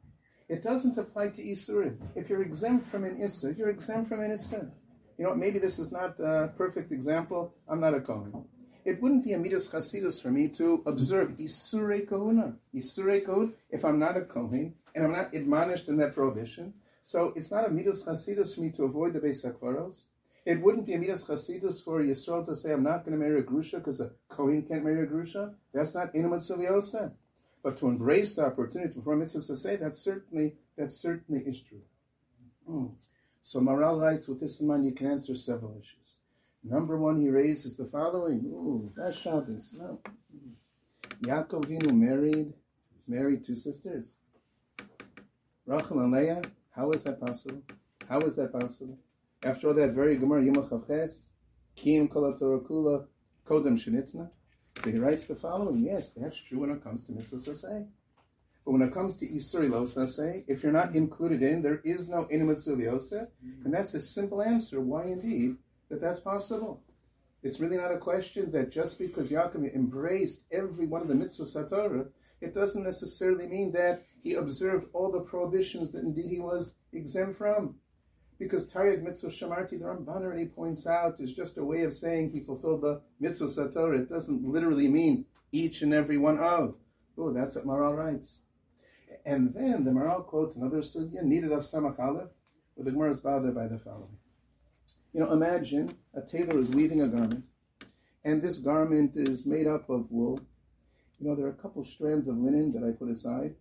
It 0.49 0.63
doesn't 0.63 0.97
apply 0.97 1.29
to 1.29 1.43
Isurim. 1.43 1.97
If 2.15 2.29
you're 2.29 2.41
exempt 2.41 2.87
from 2.87 3.03
an 3.03 3.21
Issa, 3.21 3.53
you're 3.55 3.69
exempt 3.69 4.09
from 4.09 4.21
an 4.21 4.31
Issa 4.31 4.71
you 5.17 5.25
know, 5.25 5.33
maybe 5.33 5.57
this 5.59 5.79
is 5.79 5.91
not 5.91 6.19
a 6.19 6.53
perfect 6.57 6.91
example. 6.91 7.53
I'm 7.67 7.79
not 7.79 7.95
a 7.95 8.01
Kohen. 8.01 8.45
It 8.85 9.01
wouldn't 9.01 9.23
be 9.23 9.33
a 9.33 9.37
midas 9.37 9.67
chasidus 9.67 10.21
for 10.21 10.29
me 10.29 10.47
to 10.49 10.83
observe 10.85 11.31
Isurei 11.37 12.07
Kohuna. 12.07 12.55
Isurei 12.73 13.25
Kohun, 13.25 13.53
if 13.69 13.83
I'm 13.83 13.99
not 13.99 14.15
a 14.15 14.21
Kohen 14.21 14.75
and 14.95 15.03
I'm 15.03 15.11
not 15.11 15.33
admonished 15.33 15.89
in 15.89 15.97
that 15.97 16.13
prohibition. 16.13 16.73
So 17.07 17.31
it's 17.37 17.51
not 17.51 17.65
a 17.65 17.71
midas 17.71 18.03
chasidus 18.03 18.53
for 18.53 18.59
me 18.59 18.69
to 18.71 18.83
avoid 18.83 19.13
the 19.13 19.21
Beis 19.21 19.45
HaKvaros. 19.45 20.03
It 20.43 20.61
wouldn't 20.61 20.85
be 20.85 20.93
a 20.93 20.97
midas 20.99 21.23
chasidus 21.23 21.81
for 21.81 22.01
Yisrael 22.01 22.45
to 22.45 22.53
say, 22.53 22.73
I'm 22.73 22.83
not 22.83 23.05
going 23.05 23.17
to 23.17 23.23
marry 23.25 23.39
a 23.39 23.43
Grusha 23.43 23.77
because 23.77 24.01
a 24.01 24.11
Kohen 24.27 24.63
can't 24.63 24.83
marry 24.83 25.03
a 25.03 25.07
Grusha. 25.07 25.53
That's 25.73 25.95
not 25.95 26.13
Inumat 26.13 26.41
Suliosa. 26.41 27.13
But 27.63 27.77
to 27.77 27.87
embrace 27.87 28.35
the 28.35 28.47
opportunity 28.47 28.89
to 28.89 28.95
perform 28.99 29.21
mitzvahs 29.21 29.47
to 29.47 29.55
say, 29.55 29.77
that 29.77 29.95
certainly, 29.95 30.57
that 30.77 30.91
certainly 30.91 31.43
is 31.45 31.61
true. 31.61 31.81
Mm. 32.69 32.91
So 33.41 33.61
Maharal 33.61 34.01
writes, 34.01 34.27
with 34.27 34.41
this 34.41 34.59
in 34.59 34.67
mind, 34.67 34.83
you 34.83 34.91
can 34.91 35.07
answer 35.07 35.33
several 35.37 35.77
issues. 35.79 36.17
Number 36.61 36.97
one, 36.97 37.21
he 37.21 37.29
raises 37.29 37.77
the 37.77 37.85
following. 37.85 38.41
Ooh, 38.47 38.91
that's 38.97 39.17
Shabbos. 39.17 39.77
No. 39.79 40.01
Yaakov 41.21 41.67
Vinu 41.67 41.93
married, 41.95 42.53
married 43.07 43.45
two 43.45 43.55
sisters. 43.55 44.17
Rachel 45.65 46.01
and 46.01 46.11
Leah, 46.11 46.41
how 46.77 46.91
is 46.91 47.03
that 47.03 47.19
possible? 47.19 47.63
How 48.07 48.19
is 48.19 48.35
that 48.35 48.53
possible? 48.53 48.97
After 49.43 49.67
all 49.67 49.73
that 49.73 49.93
very 49.93 50.15
Gemara 50.15 50.45
Yom 50.45 50.55
Kim 51.75 52.07
Kol 52.07 52.33
Kula, 52.33 53.05
Kodem 53.45 53.77
Shenitzna. 53.77 54.29
So 54.77 54.91
he 54.91 54.99
writes 54.99 55.25
the 55.25 55.35
following. 55.35 55.79
Yes, 55.79 56.11
that's 56.11 56.37
true 56.37 56.59
when 56.59 56.69
it 56.69 56.83
comes 56.83 57.05
to 57.05 57.11
mitzvah 57.11 57.55
say. 57.55 57.83
But 58.63 58.73
when 58.73 58.81
it 58.83 58.93
comes 58.93 59.17
to 59.17 59.27
Isuri 59.27 59.71
lo 59.71 59.83
Losase, 59.83 60.43
if 60.47 60.61
you're 60.61 60.71
not 60.71 60.93
included 60.93 61.41
in, 61.41 61.61
there 61.61 61.81
is 61.83 62.09
no 62.09 62.27
Yosef. 62.29 63.27
And 63.63 63.73
that's 63.73 63.93
a 63.95 64.01
simple 64.01 64.43
answer 64.43 64.79
why 64.79 65.05
indeed 65.05 65.55
that 65.89 66.01
that's 66.01 66.19
possible. 66.19 66.83
It's 67.41 67.59
really 67.59 67.77
not 67.77 67.93
a 67.93 67.97
question 67.97 68.51
that 68.51 68.69
just 68.69 68.99
because 68.99 69.31
Yaakov 69.31 69.73
embraced 69.73 70.45
every 70.51 70.85
one 70.85 71.01
of 71.01 71.07
the 71.07 71.13
mitzvahs 71.15 71.55
Satorah, 71.55 72.09
it 72.41 72.53
doesn't 72.53 72.83
necessarily 72.83 73.47
mean 73.47 73.71
that 73.71 74.03
he 74.21 74.33
observed 74.35 74.87
all 74.93 75.11
the 75.11 75.21
prohibitions 75.21 75.91
that 75.91 76.03
indeed 76.03 76.31
he 76.31 76.39
was 76.39 76.75
exempt 76.93 77.37
from. 77.37 77.75
Because 78.39 78.67
Taryag 78.67 79.01
mitzvah 79.01 79.29
shamarti, 79.29 79.79
the 79.79 79.85
Ramban 79.85 80.21
already 80.21 80.45
points 80.45 80.85
out, 80.85 81.19
is 81.19 81.33
just 81.33 81.57
a 81.57 81.65
way 81.65 81.81
of 81.83 81.93
saying 81.93 82.29
he 82.29 82.41
fulfilled 82.41 82.81
the 82.81 83.01
mitzvah 83.19 83.45
satorah. 83.45 83.99
It 83.99 84.09
doesn't 84.09 84.43
literally 84.43 84.87
mean 84.87 85.25
each 85.51 85.81
and 85.81 85.93
every 85.93 86.17
one 86.17 86.37
of. 86.37 86.75
Oh, 87.17 87.33
that's 87.33 87.55
what 87.55 87.65
Maharal 87.65 87.97
writes. 87.97 88.43
And 89.25 89.53
then 89.53 89.83
the 89.83 89.91
Maharal 89.91 90.25
quotes 90.25 90.55
another 90.55 90.79
sugya, 90.79 91.23
needed 91.23 91.51
of 91.51 91.63
Samach 91.63 91.97
Aleph, 91.97 92.29
where 92.75 92.85
the 92.85 92.91
Gemara 92.91 93.09
is 93.09 93.21
bothered 93.21 93.55
by 93.55 93.67
the 93.67 93.79
following. 93.79 94.17
You 95.13 95.21
know, 95.21 95.31
imagine 95.31 95.97
a 96.13 96.21
tailor 96.21 96.59
is 96.59 96.69
weaving 96.69 97.01
a 97.01 97.07
garment, 97.07 97.43
and 98.23 98.39
this 98.39 98.59
garment 98.59 99.15
is 99.15 99.47
made 99.47 99.65
up 99.65 99.89
of 99.89 100.11
wool. 100.11 100.39
You 101.19 101.27
know, 101.27 101.35
there 101.35 101.47
are 101.47 101.51
a 101.51 101.61
couple 101.61 101.83
strands 101.85 102.27
of 102.27 102.37
linen 102.37 102.71
that 102.73 102.87
I 102.87 102.91
put 102.91 103.09
aside, 103.09 103.55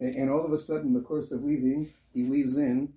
and, 0.00 0.14
and 0.14 0.30
all 0.30 0.44
of 0.44 0.52
a 0.52 0.58
sudden, 0.58 0.88
in 0.88 0.94
the 0.94 1.00
course 1.00 1.32
of 1.32 1.42
weaving, 1.42 1.92
he 2.12 2.24
weaves 2.24 2.56
in 2.56 2.92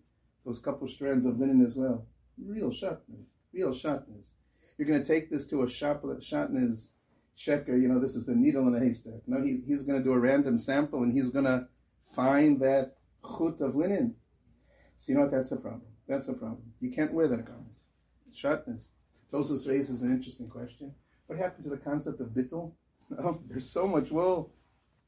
those 0.45 0.59
couple 0.59 0.87
strands 0.87 1.25
of 1.25 1.39
linen 1.39 1.65
as 1.65 1.75
well. 1.75 2.05
Real 2.37 2.71
sharpness, 2.71 3.35
real 3.53 3.73
sharpness. 3.73 4.33
You're 4.77 4.87
going 4.87 5.01
to 5.01 5.07
take 5.07 5.29
this 5.29 5.45
to 5.47 5.63
a 5.63 5.69
shop, 5.69 6.03
uh, 6.05 6.19
sharpness 6.19 6.93
checker, 7.35 7.77
you 7.77 7.87
know, 7.87 7.99
this 7.99 8.15
is 8.15 8.25
the 8.25 8.35
needle 8.35 8.67
in 8.67 8.75
a 8.75 8.79
haystack. 8.79 9.21
No, 9.27 9.41
he, 9.43 9.61
he's 9.65 9.83
going 9.83 9.99
to 9.99 10.03
do 10.03 10.13
a 10.13 10.19
random 10.19 10.57
sample 10.57 11.03
and 11.03 11.13
he's 11.13 11.29
going 11.29 11.45
to 11.45 11.67
find 12.03 12.59
that 12.61 12.95
chut 13.23 13.61
of 13.61 13.75
linen. 13.75 14.15
So 14.97 15.11
you 15.11 15.17
know 15.17 15.25
what? 15.25 15.31
That's 15.31 15.51
a 15.51 15.57
problem. 15.57 15.83
That's 16.07 16.27
a 16.27 16.33
problem. 16.33 16.73
You 16.79 16.91
can't 16.91 17.13
wear 17.13 17.27
that 17.27 17.45
garment. 17.45 17.75
Sharpness. 18.33 18.91
Tosfos 19.31 19.67
raises 19.67 20.01
an 20.01 20.11
interesting 20.11 20.47
question. 20.47 20.93
What 21.27 21.37
happened 21.37 21.63
to 21.65 21.69
the 21.69 21.77
concept 21.77 22.19
of 22.21 22.29
bittul? 22.29 22.71
No, 23.09 23.41
there's 23.47 23.69
so 23.69 23.87
much 23.87 24.11
wool, 24.11 24.51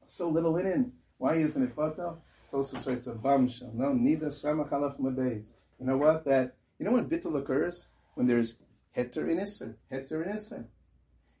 so 0.02 0.28
little 0.28 0.52
linen. 0.52 0.92
Why 1.18 1.36
isn't 1.36 1.62
it 1.62 1.76
batal? 1.76 2.18
Tosfos 2.52 2.86
writes 2.86 3.06
a 3.06 3.14
bombshell. 3.14 3.72
No, 3.74 3.86
nida 3.86 4.28
samachalaf 4.28 4.98
mabeis. 4.98 5.52
You 5.78 5.86
know 5.86 5.96
what? 5.96 6.24
That 6.24 6.56
you 6.78 6.86
know 6.86 6.92
when 6.92 7.08
bittul 7.08 7.38
occurs 7.38 7.86
when 8.14 8.26
there's 8.26 8.58
heter 8.96 9.28
in 9.28 9.38
iser, 9.38 9.76
heter 9.92 10.24
in 10.24 10.32
iser. 10.32 10.66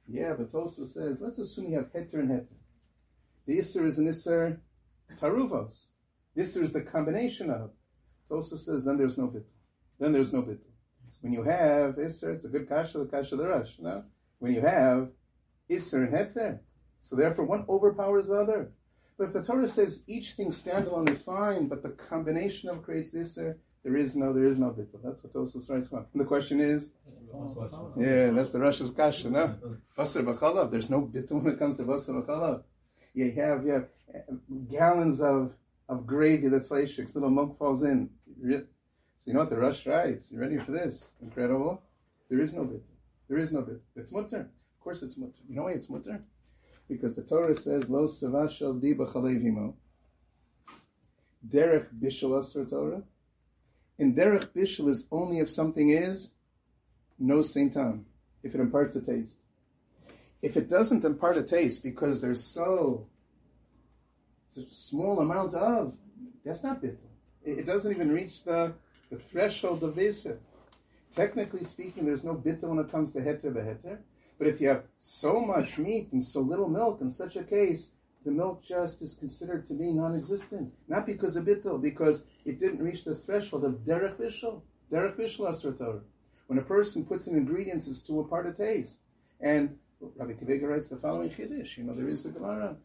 Yeah, 0.06 0.34
but 0.34 0.50
Tosfos 0.50 0.88
says 0.88 1.20
let's 1.20 1.38
assume 1.38 1.70
you 1.70 1.78
have 1.78 1.92
heter 1.92 2.14
and 2.14 2.30
heter. 2.30 2.46
The 3.46 3.58
iser 3.58 3.86
is 3.86 3.98
an 3.98 4.08
iser 4.08 4.60
taruvos. 5.16 5.86
This 6.34 6.56
is 6.56 6.72
the 6.72 6.82
combination 6.82 7.50
of. 7.50 7.70
Tosa 8.28 8.56
says, 8.56 8.84
then 8.84 8.96
there's 8.96 9.18
no 9.18 9.26
bittul. 9.26 9.44
Then 9.98 10.12
there's 10.12 10.32
no 10.32 10.42
bittul. 10.42 10.70
When 11.20 11.32
you 11.32 11.42
have 11.42 11.96
Isser, 11.96 12.34
it's 12.34 12.44
a 12.44 12.48
good 12.48 12.68
kasha, 12.68 12.98
the 12.98 13.06
kasha 13.06 13.36
the 13.36 13.46
rush. 13.46 13.76
No? 13.78 14.04
When 14.38 14.54
you 14.54 14.60
have 14.60 15.10
Isser 15.70 16.10
Heter. 16.10 16.58
So 17.00 17.16
therefore, 17.16 17.44
one 17.44 17.64
overpowers 17.68 18.28
the 18.28 18.38
other. 18.38 18.72
But 19.16 19.28
if 19.28 19.32
the 19.32 19.42
Torah 19.42 19.68
says 19.68 20.02
each 20.06 20.32
thing 20.32 20.48
standalone 20.48 21.08
is 21.08 21.22
fine, 21.22 21.68
but 21.68 21.82
the 21.82 21.90
combination 21.90 22.68
of 22.70 22.82
creates 22.82 23.10
the 23.10 23.20
Isser, 23.20 23.56
there 23.82 23.96
is 23.96 24.16
no, 24.16 24.32
there 24.32 24.44
is 24.44 24.58
no 24.60 24.70
bittul. 24.70 25.00
That's 25.02 25.24
what 25.24 25.32
Tosos 25.32 25.70
writes. 25.70 25.90
And 25.90 26.04
the 26.14 26.26
question 26.26 26.60
is, 26.60 26.90
yeah, 27.96 28.30
that's 28.30 28.50
the 28.50 28.60
Russia's 28.60 28.90
kasha, 28.90 29.30
no? 29.30 29.54
Basar 29.96 30.22
b'chalav. 30.22 30.70
There's 30.70 30.90
no 30.90 31.02
bittul 31.02 31.42
when 31.42 31.54
it 31.54 31.58
comes 31.58 31.76
to 31.78 31.84
basar 31.84 32.22
b'chalav. 32.22 32.62
You 33.14 33.32
have, 33.32 33.64
you 33.64 33.72
have 33.72 33.88
gallons 34.70 35.20
of, 35.20 35.54
of 35.88 36.06
gravy 36.06 36.48
that's 36.48 36.68
fleishik, 36.68 37.14
little 37.14 37.30
milk 37.30 37.58
falls 37.58 37.82
in. 37.84 38.10
So 38.42 39.26
you 39.26 39.32
know 39.32 39.40
what 39.40 39.50
the 39.50 39.56
Rush 39.56 39.86
writes? 39.86 40.30
You 40.30 40.40
ready 40.40 40.58
for 40.58 40.72
this? 40.72 41.10
Incredible. 41.22 41.82
There 42.28 42.40
is 42.40 42.54
no 42.54 42.64
bittul. 42.64 42.82
There 43.28 43.38
is 43.38 43.52
no 43.52 43.62
bittul. 43.62 43.80
It's 43.96 44.12
mutter. 44.12 44.50
Of 44.80 44.84
course 44.84 45.02
it's 45.02 45.18
mutter. 45.18 45.34
You 45.46 45.56
know 45.56 45.64
why 45.64 45.72
it's 45.72 45.90
mutter? 45.90 46.24
Because 46.88 47.14
the 47.14 47.22
Torah 47.22 47.54
says, 47.54 47.90
Lo 47.90 48.06
savashal 48.06 48.80
di 48.80 48.94
b'chalevimo. 48.94 49.74
Derech 51.46 51.88
bishul 52.00 52.30
asr 52.30 52.68
Torah. 52.68 53.02
And 53.98 54.16
derech 54.16 54.48
bishul 54.54 54.88
is 54.88 55.06
only 55.12 55.40
if 55.40 55.50
something 55.50 55.90
is 55.90 56.30
no 57.18 57.40
seintam, 57.40 58.04
if 58.42 58.54
it 58.54 58.60
imparts 58.62 58.96
a 58.96 59.02
taste. 59.02 59.40
If 60.40 60.56
it 60.56 60.70
doesn't 60.70 61.04
impart 61.04 61.36
a 61.36 61.42
taste 61.42 61.82
because 61.82 62.22
there's 62.22 62.42
so 62.42 63.06
a 64.56 64.62
small 64.70 65.20
amount 65.20 65.52
of, 65.52 65.94
that's 66.42 66.64
not 66.64 66.80
bittul. 66.80 66.96
It 67.44 67.66
doesn't 67.66 67.92
even 67.92 68.10
reach 68.10 68.44
the, 68.44 68.72
the 69.10 69.18
threshold 69.18 69.82
of 69.82 69.96
Vesir. 69.96 70.38
Technically 71.10 71.64
speaking, 71.64 72.06
there's 72.06 72.24
no 72.24 72.34
bittul 72.34 72.70
when 72.70 72.78
it 72.78 72.90
comes 72.90 73.12
to 73.12 73.18
heter 73.20 73.52
beheter. 73.52 73.98
But 74.40 74.48
if 74.48 74.58
you 74.58 74.68
have 74.68 74.84
so 74.96 75.38
much 75.38 75.76
meat 75.76 76.08
and 76.12 76.24
so 76.24 76.40
little 76.40 76.70
milk, 76.70 77.02
in 77.02 77.10
such 77.10 77.36
a 77.36 77.44
case, 77.44 77.92
the 78.24 78.30
milk 78.30 78.62
just 78.62 79.02
is 79.02 79.12
considered 79.12 79.66
to 79.66 79.74
be 79.74 79.92
non-existent. 79.92 80.72
Not 80.88 81.04
because 81.04 81.36
of 81.36 81.44
bittul, 81.44 81.82
because 81.82 82.24
it 82.46 82.58
didn't 82.58 82.82
reach 82.82 83.04
the 83.04 83.14
threshold 83.14 83.64
of 83.64 83.84
derech 83.84 84.16
bishul, 84.16 86.02
When 86.46 86.58
a 86.58 86.62
person 86.62 87.04
puts 87.04 87.26
in 87.26 87.36
ingredients, 87.36 87.86
it's 87.86 88.02
to 88.04 88.18
impart 88.18 88.46
of 88.46 88.56
taste. 88.56 89.00
And 89.42 89.76
Rabbi 90.00 90.32
Akiva 90.32 90.70
writes 90.70 90.88
the 90.88 90.96
following 90.96 91.28
chiddush. 91.28 91.76
You 91.76 91.84
know, 91.84 91.92
there 91.92 92.08
is 92.08 92.22
the 92.22 92.30
Gemara, 92.30 92.76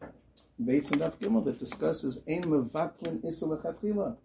Beitz 0.62 0.92
and 0.92 1.00
Daf 1.00 1.16
Gimel, 1.16 1.42
that 1.46 1.58
discusses 1.58 2.22
ein 2.28 2.42
mevatlin 2.42 3.24
isel 3.24 4.16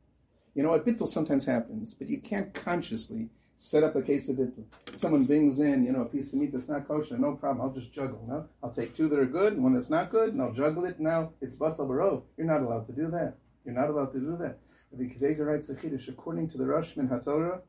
You 0.54 0.64
know 0.64 0.70
what? 0.72 0.86
Bittul 0.86 1.08
sometimes 1.08 1.46
happens, 1.46 1.94
but 1.94 2.10
you 2.10 2.20
can't 2.20 2.54
consciously 2.54 3.30
set 3.62 3.84
up 3.84 3.96
a 3.96 4.02
case 4.02 4.28
of 4.28 4.38
bittul. 4.38 4.66
Someone 4.96 5.24
brings 5.24 5.60
in, 5.60 5.86
you 5.86 5.92
know, 5.92 6.02
a 6.02 6.06
piece 6.06 6.34
of 6.34 6.40
meat 6.40 6.52
that's 6.52 6.68
not 6.68 6.88
kosher, 6.88 7.16
no 7.16 7.36
problem, 7.36 7.62
I'll 7.62 7.72
just 7.72 7.94
juggle, 7.94 8.26
no? 8.28 8.48
I'll 8.64 8.72
take 8.72 8.96
two 8.96 9.08
that 9.08 9.20
are 9.20 9.26
good, 9.28 9.54
and 9.54 9.62
one 9.64 9.74
that's 9.74 9.92
not 9.92 10.10
good, 10.10 10.34
and 10.34 10.42
I'll 10.42 10.52
juggle 10.52 10.86
it, 10.86 11.00
now 11.00 11.34
it's 11.42 11.56
batal 11.56 11.88
barov. 11.88 12.24
You're 12.38 12.48
not 12.48 12.64
allowed 12.64 12.88
to 12.88 12.92
do 12.92 13.12
that. 13.12 13.36
You're 13.64 13.76
not 13.76 13.90
allowed 13.92 14.14
to 14.14 14.20
do 14.20 14.36
that. 14.38 14.58
Rabbi 14.92 15.14
Akiva 15.14 15.46
writes 15.46 15.70
a 15.70 15.76
chiddush, 15.76 16.10
according 16.10 16.50
to 16.50 16.58
the 16.58 16.64
Rashman 16.64 17.08
HaTorah, 17.08 17.62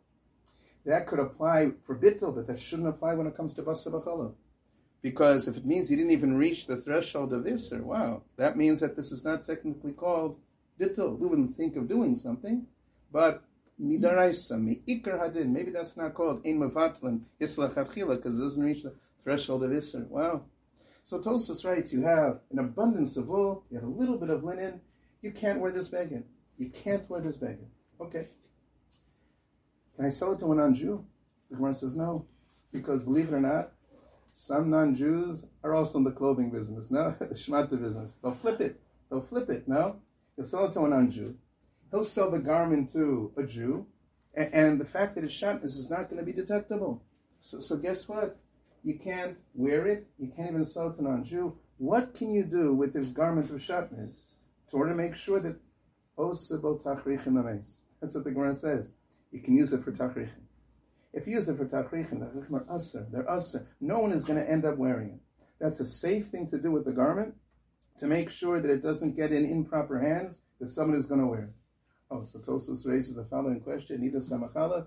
that 0.86 1.06
could 1.06 1.18
apply 1.18 1.72
for 1.84 1.94
bittul, 1.94 2.34
but 2.34 2.46
that 2.46 2.58
shouldn't 2.58 2.88
apply 2.88 3.12
when 3.12 3.26
it 3.26 3.36
comes 3.36 3.52
to 3.54 3.62
basa 3.62 3.92
b'chalav. 3.92 4.32
Because 5.02 5.46
if 5.46 5.58
it 5.58 5.66
means 5.66 5.90
he 5.90 5.96
didn't 5.96 6.12
even 6.12 6.38
reach 6.38 6.66
the 6.66 6.76
threshold 6.76 7.34
of 7.34 7.44
this, 7.44 7.70
or 7.70 7.82
wow, 7.82 8.22
that 8.36 8.56
means 8.56 8.80
that 8.80 8.96
this 8.96 9.12
is 9.12 9.26
not 9.26 9.44
technically 9.44 9.92
called 9.92 10.38
bittul. 10.80 11.18
We 11.18 11.26
wouldn't 11.26 11.54
think 11.54 11.76
of 11.76 11.86
doing 11.86 12.14
something, 12.14 12.66
but 13.12 13.44
midaraisa, 13.82 14.58
hadin, 14.86 15.52
maybe 15.52 15.70
that's 15.70 15.96
not 15.96 16.14
called 16.14 16.46
ein 16.46 16.58
mevatlin 16.58 17.22
islachatchila 17.40 18.16
because 18.16 18.38
it 18.38 18.42
doesn't 18.42 18.64
reach 18.64 18.82
the 18.82 18.94
threshold 19.24 19.64
of 19.64 19.70
isser. 19.70 20.06
Wow. 20.08 20.44
So 21.02 21.18
Tosos 21.18 21.64
writes, 21.64 21.92
you 21.92 22.02
have 22.02 22.40
an 22.50 22.60
abundance 22.60 23.16
of 23.16 23.28
wool, 23.28 23.64
you 23.70 23.78
have 23.78 23.86
a 23.86 23.90
little 23.90 24.16
bit 24.16 24.30
of 24.30 24.44
linen, 24.44 24.80
you 25.20 25.32
can't 25.32 25.60
wear 25.60 25.72
this 25.72 25.88
beggar. 25.88 26.22
You 26.58 26.70
can't 26.70 27.08
wear 27.10 27.20
this 27.20 27.36
beggar. 27.36 27.66
Okay. 28.00 28.26
Can 29.96 30.04
I 30.04 30.10
sell 30.10 30.32
it 30.32 30.38
to 30.40 30.52
a 30.52 30.54
non-Jew? 30.54 31.04
The 31.50 31.56
Gemara 31.56 31.74
says 31.74 31.96
no, 31.96 32.26
because 32.72 33.04
believe 33.04 33.28
it 33.28 33.34
or 33.34 33.40
not, 33.40 33.72
some 34.30 34.70
non-Jews 34.70 35.46
are 35.62 35.74
also 35.74 35.98
in 35.98 36.04
the 36.04 36.10
clothing 36.10 36.50
business, 36.50 36.90
no? 36.90 37.14
The 37.18 37.34
shmata 37.34 37.80
business. 37.80 38.14
They'll 38.22 38.32
flip 38.32 38.60
it. 38.60 38.80
They'll 39.10 39.20
flip 39.20 39.50
it, 39.50 39.68
no? 39.68 39.96
He'll 40.36 40.44
sell 40.44 40.66
it 40.66 40.72
to 40.72 40.84
a 40.84 40.88
non-Jew. 40.88 41.36
He'll 41.92 42.04
sell 42.04 42.30
the 42.30 42.38
garment 42.38 42.90
to 42.94 43.32
a 43.36 43.42
Jew, 43.42 43.86
and, 44.34 44.54
and 44.54 44.80
the 44.80 44.84
fact 44.84 45.14
that 45.14 45.24
it's 45.24 45.38
shatnez 45.38 45.64
is 45.64 45.90
not 45.90 46.08
going 46.08 46.16
to 46.16 46.24
be 46.24 46.32
detectable. 46.32 47.04
So, 47.42 47.60
so 47.60 47.76
guess 47.76 48.08
what? 48.08 48.38
You 48.82 48.98
can't 48.98 49.36
wear 49.54 49.86
it. 49.86 50.06
You 50.18 50.32
can't 50.34 50.48
even 50.48 50.64
sell 50.64 50.88
it 50.88 50.96
to 50.96 51.02
non-Jew. 51.02 51.54
What 51.76 52.14
can 52.14 52.32
you 52.32 52.44
do 52.44 52.72
with 52.72 52.94
this 52.94 53.10
garment 53.10 53.50
of 53.50 53.56
shatnez 53.56 54.22
to 54.70 54.76
order 54.76 54.92
to 54.92 54.96
make 54.96 55.14
sure 55.14 55.38
that 55.40 55.60
osebo 56.16 56.82
tachrichin 56.82 57.34
That's 58.00 58.14
what 58.14 58.24
the 58.24 58.30
Gemara 58.30 58.54
says. 58.54 58.92
You 59.30 59.40
can 59.40 59.54
use 59.54 59.74
it 59.74 59.84
for 59.84 59.92
tachrichin. 59.92 60.46
If 61.12 61.26
you 61.26 61.34
use 61.34 61.50
it 61.50 61.58
for 61.58 61.66
tachrichin, 61.66 62.20
the 62.20 62.26
tachrichin 62.26 62.54
are 62.54 62.74
aser, 62.74 63.06
they're 63.12 63.28
aser. 63.28 63.68
No 63.82 63.98
one 63.98 64.12
is 64.12 64.24
going 64.24 64.38
to 64.38 64.50
end 64.50 64.64
up 64.64 64.78
wearing 64.78 65.10
it. 65.10 65.20
That's 65.60 65.80
a 65.80 65.86
safe 65.86 66.28
thing 66.28 66.48
to 66.48 66.58
do 66.58 66.70
with 66.70 66.86
the 66.86 66.92
garment 66.92 67.34
to 67.98 68.06
make 68.06 68.30
sure 68.30 68.60
that 68.60 68.70
it 68.70 68.82
doesn't 68.82 69.14
get 69.14 69.30
in 69.30 69.44
improper 69.44 70.00
hands 70.00 70.40
that 70.58 70.68
someone 70.68 70.96
is 70.96 71.06
going 71.06 71.20
to 71.20 71.26
wear 71.26 71.42
it. 71.42 71.54
Oh, 72.14 72.24
so 72.24 72.40
Tosfos 72.40 72.86
raises 72.86 73.14
the 73.14 73.24
following 73.24 73.60
question: 73.60 74.02
Nida 74.02 74.16
samachala, 74.16 74.84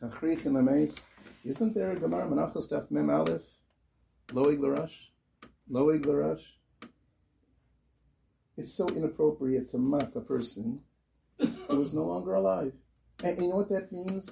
tachrichin 0.00 0.52
lemeis. 0.52 1.08
Isn't 1.44 1.74
there 1.74 1.90
a 1.90 1.96
Gemara 1.98 2.28
Menachos 2.28 2.70
Daf 2.70 2.88
Mem 2.92 3.10
Aleph, 3.10 3.42
Loig 4.28 4.58
Larash, 4.58 5.08
Loig 5.68 6.02
Larash? 6.04 6.44
It's 8.56 8.72
so 8.72 8.86
inappropriate 8.86 9.70
to 9.70 9.78
mock 9.78 10.14
a 10.14 10.20
person 10.20 10.80
who 11.38 11.80
is 11.80 11.92
no 11.92 12.04
longer 12.04 12.34
alive. 12.34 12.72
And, 13.24 13.38
you 13.38 13.48
know 13.48 13.56
what 13.56 13.70
that 13.70 13.90
means? 13.90 14.30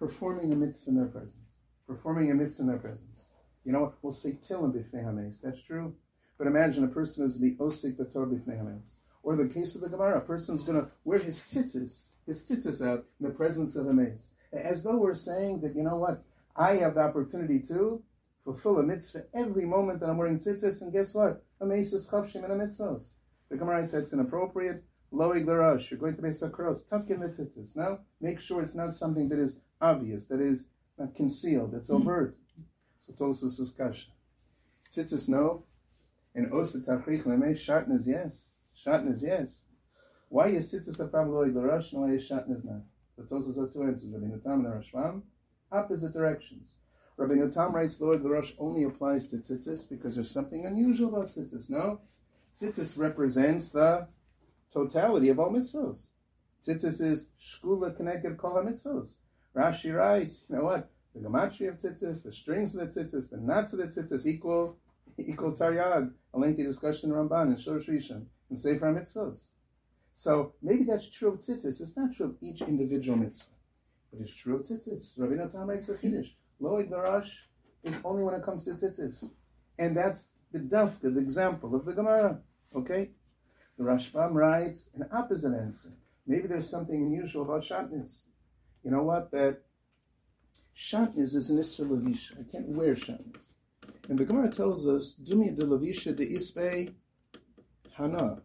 performing 0.00 0.52
a 0.52 0.56
mitzvah 0.56 0.90
in 0.90 0.96
their 0.96 1.06
presence. 1.06 1.46
Performing 1.86 2.32
a 2.32 2.34
mitzvah 2.34 2.62
in 2.62 2.68
their 2.68 2.78
presence. 2.78 3.30
You 3.64 3.70
know, 3.70 3.82
what? 3.82 3.94
we'll 4.02 4.12
say 4.12 4.32
tilim 4.32 4.72
b'fnei. 4.72 5.40
That's 5.40 5.62
true. 5.62 5.94
But 6.38 6.48
imagine 6.48 6.82
a 6.82 6.88
person 6.88 7.24
is 7.24 7.36
to 7.36 7.40
be 7.40 7.52
osik 7.52 7.98
the 7.98 8.04
Torah 8.04 8.26
b'fnei. 8.26 8.80
Or 9.24 9.36
the 9.36 9.48
case 9.48 9.74
of 9.74 9.80
the 9.80 9.88
Gemara, 9.88 10.18
a 10.18 10.20
person 10.20 10.54
is 10.54 10.64
going 10.64 10.80
to 10.80 10.90
wear 11.04 11.18
his 11.18 11.40
tzitzis, 11.40 12.10
his 12.26 12.42
tzitzis 12.42 12.86
out 12.86 13.06
in 13.18 13.26
the 13.26 13.32
presence 13.32 13.74
of 13.74 13.86
a 13.86 13.92
mace. 13.92 14.32
As 14.52 14.82
though 14.82 14.98
we're 14.98 15.14
saying 15.14 15.62
that, 15.62 15.74
you 15.74 15.82
know 15.82 15.96
what, 15.96 16.22
I 16.54 16.76
have 16.76 16.94
the 16.94 17.00
opportunity 17.00 17.58
to 17.68 18.02
fulfill 18.44 18.78
a 18.78 18.82
mitzvah 18.82 19.24
every 19.32 19.64
moment 19.64 20.00
that 20.00 20.10
I'm 20.10 20.18
wearing 20.18 20.38
tzitzis, 20.38 20.82
and 20.82 20.92
guess 20.92 21.14
what? 21.14 21.42
A 21.62 21.66
mace 21.66 21.94
is 21.94 22.06
chavshim 22.06 22.44
and 22.44 22.52
a 22.52 22.66
mitzvahs. 22.66 23.14
The 23.48 23.56
Gemara 23.56 23.86
says 23.86 24.02
it's 24.02 24.12
inappropriate. 24.12 24.84
Loig 25.10 25.46
l'rash, 25.46 25.90
you're 25.90 25.98
going 26.00 26.16
to 26.16 26.22
make 26.22 26.52
cross. 26.52 26.82
tuck 26.82 27.08
in 27.08 27.20
the 27.20 27.28
tzitzis. 27.28 27.76
Now, 27.76 28.00
make 28.20 28.38
sure 28.38 28.60
it's 28.60 28.74
not 28.74 28.92
something 28.92 29.30
that 29.30 29.38
is 29.38 29.60
obvious, 29.80 30.26
that 30.26 30.40
is 30.40 30.68
not 30.98 31.14
concealed, 31.14 31.72
that's 31.72 31.88
hmm. 31.88 31.96
overt. 31.96 32.36
So 33.00 33.14
Tosfos 33.14 33.58
is 33.58 33.70
kasha. 33.70 34.10
Tzitzis 34.90 35.30
no, 35.30 35.64
and 36.34 36.52
osa 36.52 36.80
tachrich 36.80 37.22
leme, 37.22 37.52
shatn 37.52 37.92
is 37.94 38.06
yes. 38.06 38.50
Shatn 38.76 39.10
is 39.10 39.22
yes. 39.22 39.64
Why 40.28 40.48
is 40.48 40.72
tzitzis 40.72 40.98
a 40.98 41.06
problem 41.06 41.36
loig 41.36 41.54
l'rash, 41.54 41.92
and 41.92 42.02
why 42.02 42.10
is 42.10 42.28
shatn 42.28 42.50
is 42.50 42.64
not? 42.64 42.82
So 43.14 43.22
Tosfos 43.22 43.56
has 43.56 43.70
two 43.70 43.84
answers, 43.84 44.10
Rabbeinu 44.10 44.42
Tam 44.42 44.66
and 44.66 44.74
Rashvam, 44.74 45.22
opposite 45.70 46.12
directions. 46.12 46.66
Rabbeinu 47.16 47.52
Tam 47.52 47.72
writes, 47.72 48.00
Lord, 48.00 48.24
the 48.24 48.28
Rosh 48.28 48.52
only 48.58 48.82
applies 48.82 49.28
to 49.28 49.36
tzitzis 49.36 49.88
because 49.88 50.16
there's 50.16 50.30
something 50.30 50.66
unusual 50.66 51.14
about 51.14 51.28
tzitzis. 51.28 51.70
No, 51.70 52.00
tzitzis 52.52 52.98
represents 52.98 53.70
the 53.70 54.08
totality 54.72 55.28
of 55.28 55.38
all 55.38 55.50
mitzvahs. 55.50 56.08
Tzitzis 56.66 57.00
is 57.00 57.28
shkula 57.38 57.96
connected 57.96 58.36
kol 58.36 58.54
mitzvahs. 58.54 59.14
Rashi 59.54 59.96
writes, 59.96 60.46
you 60.48 60.56
know 60.56 60.64
what? 60.64 60.90
The 61.14 61.20
gematria 61.20 61.68
of 61.68 61.78
tzitzis, 61.78 62.24
the 62.24 62.32
strings 62.32 62.74
of 62.74 62.92
the 62.92 63.04
tzitzis, 63.04 63.30
the 63.30 63.36
knots 63.36 63.72
of 63.72 63.78
the 63.78 63.86
tzitzis 63.86 64.26
equal 64.26 64.76
equal 65.18 65.52
taryag. 65.52 66.12
A 66.32 66.38
lengthy 66.40 66.64
discussion 66.64 67.12
in 67.12 67.16
Ramban 67.16 67.42
and 67.42 67.56
Shorosh 67.56 67.88
Rishon 67.88 68.26
and 68.48 68.58
Sefer 68.58 68.92
Mitzvahs. 68.92 69.50
So 70.12 70.54
maybe 70.62 70.84
that's 70.84 71.08
true 71.08 71.30
of 71.30 71.38
tzitzis. 71.38 71.80
It's 71.80 71.96
not 71.96 72.14
true 72.14 72.26
of 72.26 72.36
each 72.40 72.62
individual 72.62 73.18
mitzvah, 73.18 73.50
but 74.12 74.20
it's 74.20 74.34
true 74.34 74.56
of 74.56 74.62
tzitzis. 74.62 75.18
Rabbi 75.18 75.34
a 75.34 75.76
chiddush. 75.76 76.30
Loig 76.60 76.90
darash 76.90 77.30
is 77.82 78.00
only 78.04 78.22
when 78.22 78.34
it 78.34 78.44
comes 78.44 78.64
to 78.64 78.70
tzitzis, 78.72 79.28
and 79.78 79.96
that's 79.96 80.28
the 80.52 80.60
dafka, 80.60 81.12
the 81.12 81.20
example 81.20 81.74
of 81.74 81.84
the 81.84 81.92
Gemara. 81.92 82.40
Okay, 82.76 83.10
the 83.76 83.84
Rashbam 83.84 84.34
writes 84.34 84.90
an 84.94 85.08
opposite 85.12 85.54
answer. 85.54 85.90
Maybe 86.26 86.46
there's 86.46 86.70
something 86.70 86.94
unusual 86.94 87.42
about 87.42 87.62
shatnez 87.62 88.20
you 88.84 88.90
know 88.90 89.02
what? 89.02 89.30
That 89.30 89.62
shatnez 90.76 91.34
is 91.34 91.50
an 91.50 91.58
Isra 91.58 91.88
Levisha. 91.88 92.38
I 92.38 92.50
can't 92.50 92.68
wear 92.68 92.94
shatnez. 92.94 93.54
And 94.08 94.18
the 94.18 94.26
Gemara 94.26 94.50
tells 94.50 94.86
us, 94.86 95.16
Dumi 95.22 95.56
de 95.56 95.64
Levisha 95.64 96.14
de 96.14 96.26
Isbe 96.26 96.92
Hana. 97.96 98.42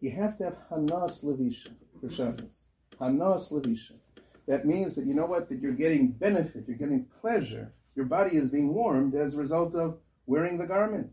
You 0.00 0.12
have 0.12 0.38
to 0.38 0.44
have 0.44 0.58
Hanas 0.70 1.24
Levisha 1.24 1.70
for 2.00 2.06
shatnez. 2.06 2.62
Hanas 3.00 3.50
Levisha. 3.50 3.98
That 4.46 4.64
means 4.64 4.94
that 4.94 5.06
you 5.06 5.14
know 5.14 5.26
what? 5.26 5.48
That 5.48 5.60
you're 5.60 5.72
getting 5.72 6.12
benefit, 6.12 6.68
you're 6.68 6.76
getting 6.76 7.06
pleasure. 7.20 7.74
Your 7.96 8.06
body 8.06 8.36
is 8.36 8.50
being 8.50 8.72
warmed 8.72 9.16
as 9.16 9.34
a 9.34 9.40
result 9.40 9.74
of 9.74 9.98
wearing 10.26 10.56
the 10.56 10.68
garment. 10.68 11.10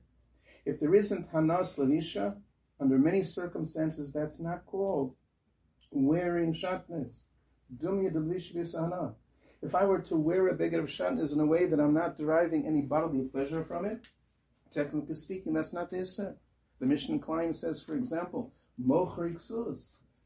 If 0.65 0.79
there 0.79 0.93
isn't 0.93 1.31
Hanas 1.31 1.79
Lavisha, 1.79 2.35
under 2.79 2.99
many 2.99 3.23
circumstances, 3.23 4.13
that's 4.13 4.39
not 4.39 4.67
called 4.67 5.15
wearing 5.89 6.53
shatnez. 6.53 7.21
Dumya 7.77 8.11
bisana. 8.11 9.15
If 9.63 9.73
I 9.73 9.85
were 9.85 10.01
to 10.01 10.15
wear 10.15 10.47
a 10.47 10.55
beggar 10.55 10.81
of 10.81 10.89
shatnez 10.89 11.33
in 11.33 11.39
a 11.39 11.45
way 11.45 11.65
that 11.65 11.79
I'm 11.79 11.93
not 11.93 12.17
deriving 12.17 12.67
any 12.67 12.81
bodily 12.81 13.25
pleasure 13.25 13.63
from 13.63 13.85
it, 13.85 14.01
technically 14.69 15.15
speaking, 15.15 15.53
that's 15.53 15.73
not 15.73 15.89
the 15.89 15.97
Isser. 15.97 16.35
The 16.81 16.87
Mishnah 16.87 17.19
Klein 17.19 17.53
says, 17.53 17.79
for 17.79 17.93
example, 17.93 18.51
mocher 18.83 19.29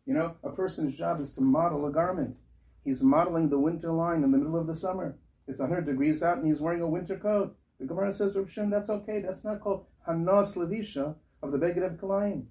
You 0.06 0.14
know, 0.14 0.36
a 0.42 0.50
person's 0.52 0.96
job 0.96 1.20
is 1.20 1.34
to 1.34 1.42
model 1.42 1.86
a 1.86 1.92
garment. 1.92 2.38
He's 2.86 3.04
modeling 3.04 3.50
the 3.50 3.60
winter 3.60 3.92
line 3.92 4.24
in 4.24 4.32
the 4.32 4.38
middle 4.38 4.58
of 4.58 4.66
the 4.66 4.76
summer. 4.76 5.18
It's 5.50 5.60
100 5.60 5.86
degrees 5.86 6.24
out 6.24 6.38
and 6.38 6.48
he's 6.48 6.62
wearing 6.62 6.80
a 6.80 6.88
winter 6.88 7.18
coat. 7.18 7.58
The 7.78 7.86
Gemara 7.86 8.14
says, 8.14 8.38
Rav 8.38 8.50
Shem, 8.50 8.70
that's 8.70 8.90
okay. 8.90 9.20
That's 9.20 9.44
not 9.44 9.60
called 9.60 9.86
Hanas 10.08 10.56
Levisha 10.56 11.16
of 11.44 11.52
the 11.52 11.58
Beged 11.58 11.86
of 11.86 12.00
Kalayim. 12.00 12.46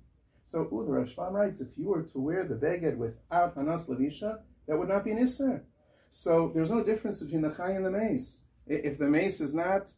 So, 0.52 0.68
ooh, 0.70 0.84
the 0.84 0.92
Rashbam 0.92 1.32
writes, 1.32 1.62
if 1.62 1.68
you 1.78 1.88
were 1.88 2.02
to 2.02 2.20
wear 2.20 2.44
the 2.44 2.56
Beged 2.56 2.98
without 2.98 3.56
Hanas 3.56 3.88
Levisha, 3.88 4.40
that 4.68 4.78
would 4.78 4.88
not 4.88 5.04
be 5.04 5.12
an 5.12 5.18
Isser. 5.18 5.62
So, 6.10 6.52
there's 6.54 6.70
no 6.70 6.84
difference 6.84 7.22
between 7.22 7.40
the 7.40 7.54
Chai 7.54 7.70
and 7.70 7.86
the 7.86 7.90
Mace. 7.90 8.42
If 8.66 8.98
the 8.98 9.08
Mace 9.08 9.40
is 9.40 9.54
not 9.54 9.90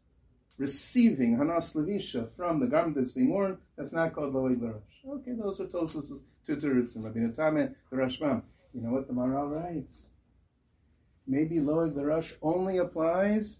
receiving 0.59 1.37
Hanas 1.37 1.75
Levisha 1.75 2.29
from 2.37 2.61
the 2.61 2.67
garment 2.67 2.97
that's 2.97 3.13
being 3.13 3.31
worn, 3.31 3.59
that's 3.77 3.93
not 3.93 4.13
called 4.15 4.35
Loed 4.35 4.61
Larosh. 4.61 4.81
Okay, 5.09 5.33
those 5.33 5.61
are 5.61 5.67
Tosfos 5.67 6.23
two 6.45 6.57
Terutzim, 6.57 7.03
Rabbeinu 7.03 7.35
Tam, 7.35 7.55
the 7.55 7.97
Rashbam. 7.97 8.43
You 8.73 8.83
know 8.83 8.91
what 8.91 9.07
the 9.07 9.13
Maharal 9.13 9.55
writes? 9.55 10.09
Maybe 11.27 11.61
Loed 11.61 11.95
Larosh 11.95 12.35
only 12.43 12.79
applies 12.79 13.59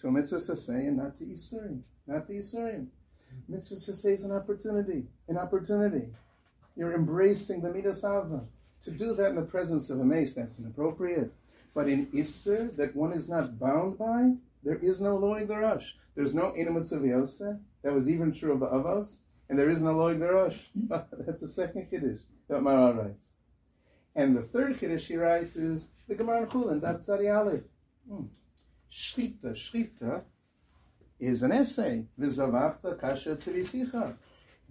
to 0.00 0.10
Mitzvah 0.10 0.36
Saseh 0.36 0.88
and 0.88 0.96
not 0.96 1.16
to 1.16 1.24
Isurim. 1.24 1.80
Not 2.06 2.26
to 2.28 2.32
Isurim. 2.34 2.86
Mitzvah 3.48 3.74
Saseh 3.74 4.12
is 4.12 4.24
an 4.24 4.32
opportunity. 4.32 5.04
An 5.28 5.36
opportunity. 5.36 6.08
You're 6.76 6.94
embracing 6.94 7.60
the 7.60 7.72
Midas 7.72 8.04
Ava. 8.04 8.44
To 8.84 8.90
do 8.92 9.12
that 9.14 9.30
in 9.30 9.34
the 9.34 9.42
presence 9.42 9.90
of 9.90 9.98
a 9.98 10.04
mace, 10.04 10.34
that's 10.34 10.60
inappropriate. 10.60 11.32
But 11.74 11.88
in 11.88 12.06
Isser, 12.06 12.74
that 12.76 12.94
one 12.94 13.12
is 13.12 13.28
not 13.28 13.58
bound 13.58 13.98
by, 13.98 14.34
there 14.62 14.76
is 14.76 15.00
no 15.00 15.16
Loig 15.16 15.46
Darash. 15.46 15.92
There's 16.14 16.34
no 16.34 16.52
Inamitzav 16.52 17.06
Yosef. 17.06 17.56
That 17.82 17.92
was 17.92 18.10
even 18.10 18.32
true 18.32 18.52
of 18.52 18.60
the 18.60 18.66
Avos. 18.66 19.20
And 19.48 19.58
there 19.58 19.70
is 19.70 19.82
no 19.82 19.94
Loig 19.94 20.18
Darash. 20.18 20.58
that's 21.26 21.40
the 21.40 21.48
second 21.48 21.90
Kiddush 21.90 22.20
that 22.48 22.62
Maran 22.62 22.96
writes. 22.96 23.32
And 24.14 24.36
the 24.36 24.42
third 24.42 24.78
Kiddush 24.78 25.06
he 25.06 25.16
writes 25.16 25.56
is 25.56 25.92
the 26.08 26.14
Gemara 26.14 26.46
Chulin, 26.46 26.80
that's 26.80 27.08
Tzadi 27.08 27.34
Aleph. 27.34 27.62
Hmm. 28.08 28.24
Shchita, 28.90 29.52
Shchita 29.52 30.24
is 31.20 31.42
an 31.42 31.52
essay. 31.52 32.06
V'zavachta 32.18 32.98
kasha 32.98 33.36
tzivisicha. 33.36 34.16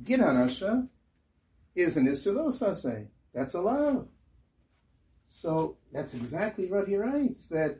Giranasha 0.03 0.88
is 1.75 1.98
an 1.98 2.08
isulos 2.08 3.08
That's 3.34 3.53
a 3.53 3.62
love. 3.62 4.08
So 5.27 5.77
that's 5.91 6.13
exactly 6.13 6.72
what 6.72 6.88
he 6.88 6.96
writes. 6.96 7.48
That 7.48 7.79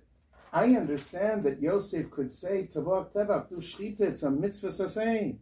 I 0.54 0.76
understand 0.76 1.44
that 1.44 1.62
Yosef 1.62 2.10
could 2.10 2.32
say 2.32 2.70
tavok 2.74 3.12
tevach 3.12 3.50
do 3.50 3.58
shchita. 3.58 4.02
It's 4.02 4.24
a 4.24 4.32
mitzvah 4.32 4.68
saseh. 4.68 5.38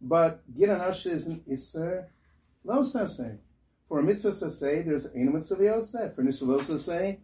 But 0.00 0.42
giranasha 0.54 1.12
is 1.12 1.26
an 1.26 1.42
iser 1.50 2.10
lo 2.62 2.80
saseh. 2.80 3.38
For 3.88 4.00
a 4.00 4.02
mitzvah 4.02 4.30
saseh, 4.30 4.84
there's 4.84 5.06
a 5.06 5.18
mitzvah 5.18 5.64
Yosef. 5.64 6.14
For 6.14 6.20
an 6.20 6.28
iser 6.28 6.44
lo 6.44 6.58
saseh, 6.58 7.18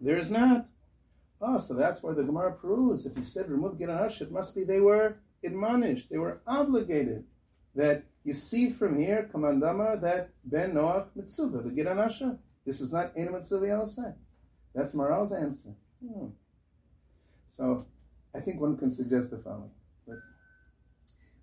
there 0.00 0.18
is 0.18 0.30
not. 0.30 0.68
Oh, 1.40 1.58
so 1.58 1.74
that's 1.74 2.02
why 2.02 2.12
the 2.12 2.24
Gemara 2.24 2.52
proves 2.52 3.06
if 3.06 3.16
he 3.16 3.24
said 3.24 3.48
remove 3.48 3.78
Giranash, 3.78 4.20
it 4.20 4.32
must 4.32 4.54
be 4.54 4.64
they 4.64 4.80
were 4.80 5.16
admonished, 5.44 6.10
they 6.10 6.18
were 6.18 6.40
obligated. 6.46 7.24
That 7.74 8.04
you 8.24 8.34
see 8.34 8.70
from 8.70 8.98
here, 8.98 9.30
Kamandama, 9.32 10.00
that 10.02 10.30
Ben 10.44 10.72
Noach 10.72 11.06
Mitsuva, 11.16 11.62
the 11.62 11.70
Giranasha. 11.70 12.38
This 12.66 12.80
is 12.80 12.92
not 12.92 13.12
Ena 13.16 13.32
Mitsuva 13.32 13.68
Yosef. 13.68 14.14
That's 14.74 14.94
Maharal's 14.94 15.32
answer. 15.32 15.70
Hmm. 16.04 16.26
So 17.48 17.86
I 18.34 18.40
think 18.40 18.60
one 18.60 18.76
can 18.76 18.90
suggest 18.90 19.30
the 19.30 19.38
following. 19.38 19.70
But 20.06 20.18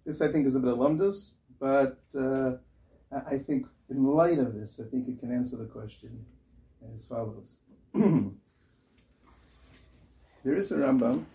this, 0.05 0.21
I 0.21 0.31
think, 0.31 0.45
is 0.45 0.55
a 0.55 0.59
bit 0.59 0.71
of 0.71 0.77
lumdus, 0.77 1.33
but 1.59 1.99
uh, 2.17 2.53
I 3.27 3.37
think 3.37 3.67
in 3.89 4.03
light 4.03 4.39
of 4.39 4.53
this, 4.53 4.79
I 4.79 4.89
think 4.89 5.07
it 5.07 5.19
can 5.19 5.31
answer 5.31 5.57
the 5.57 5.65
question 5.65 6.25
as 6.93 7.05
follows. 7.05 7.57
There 10.45 10.55
is 10.55 10.71
a 10.71 10.75
Rambam. 10.75 11.25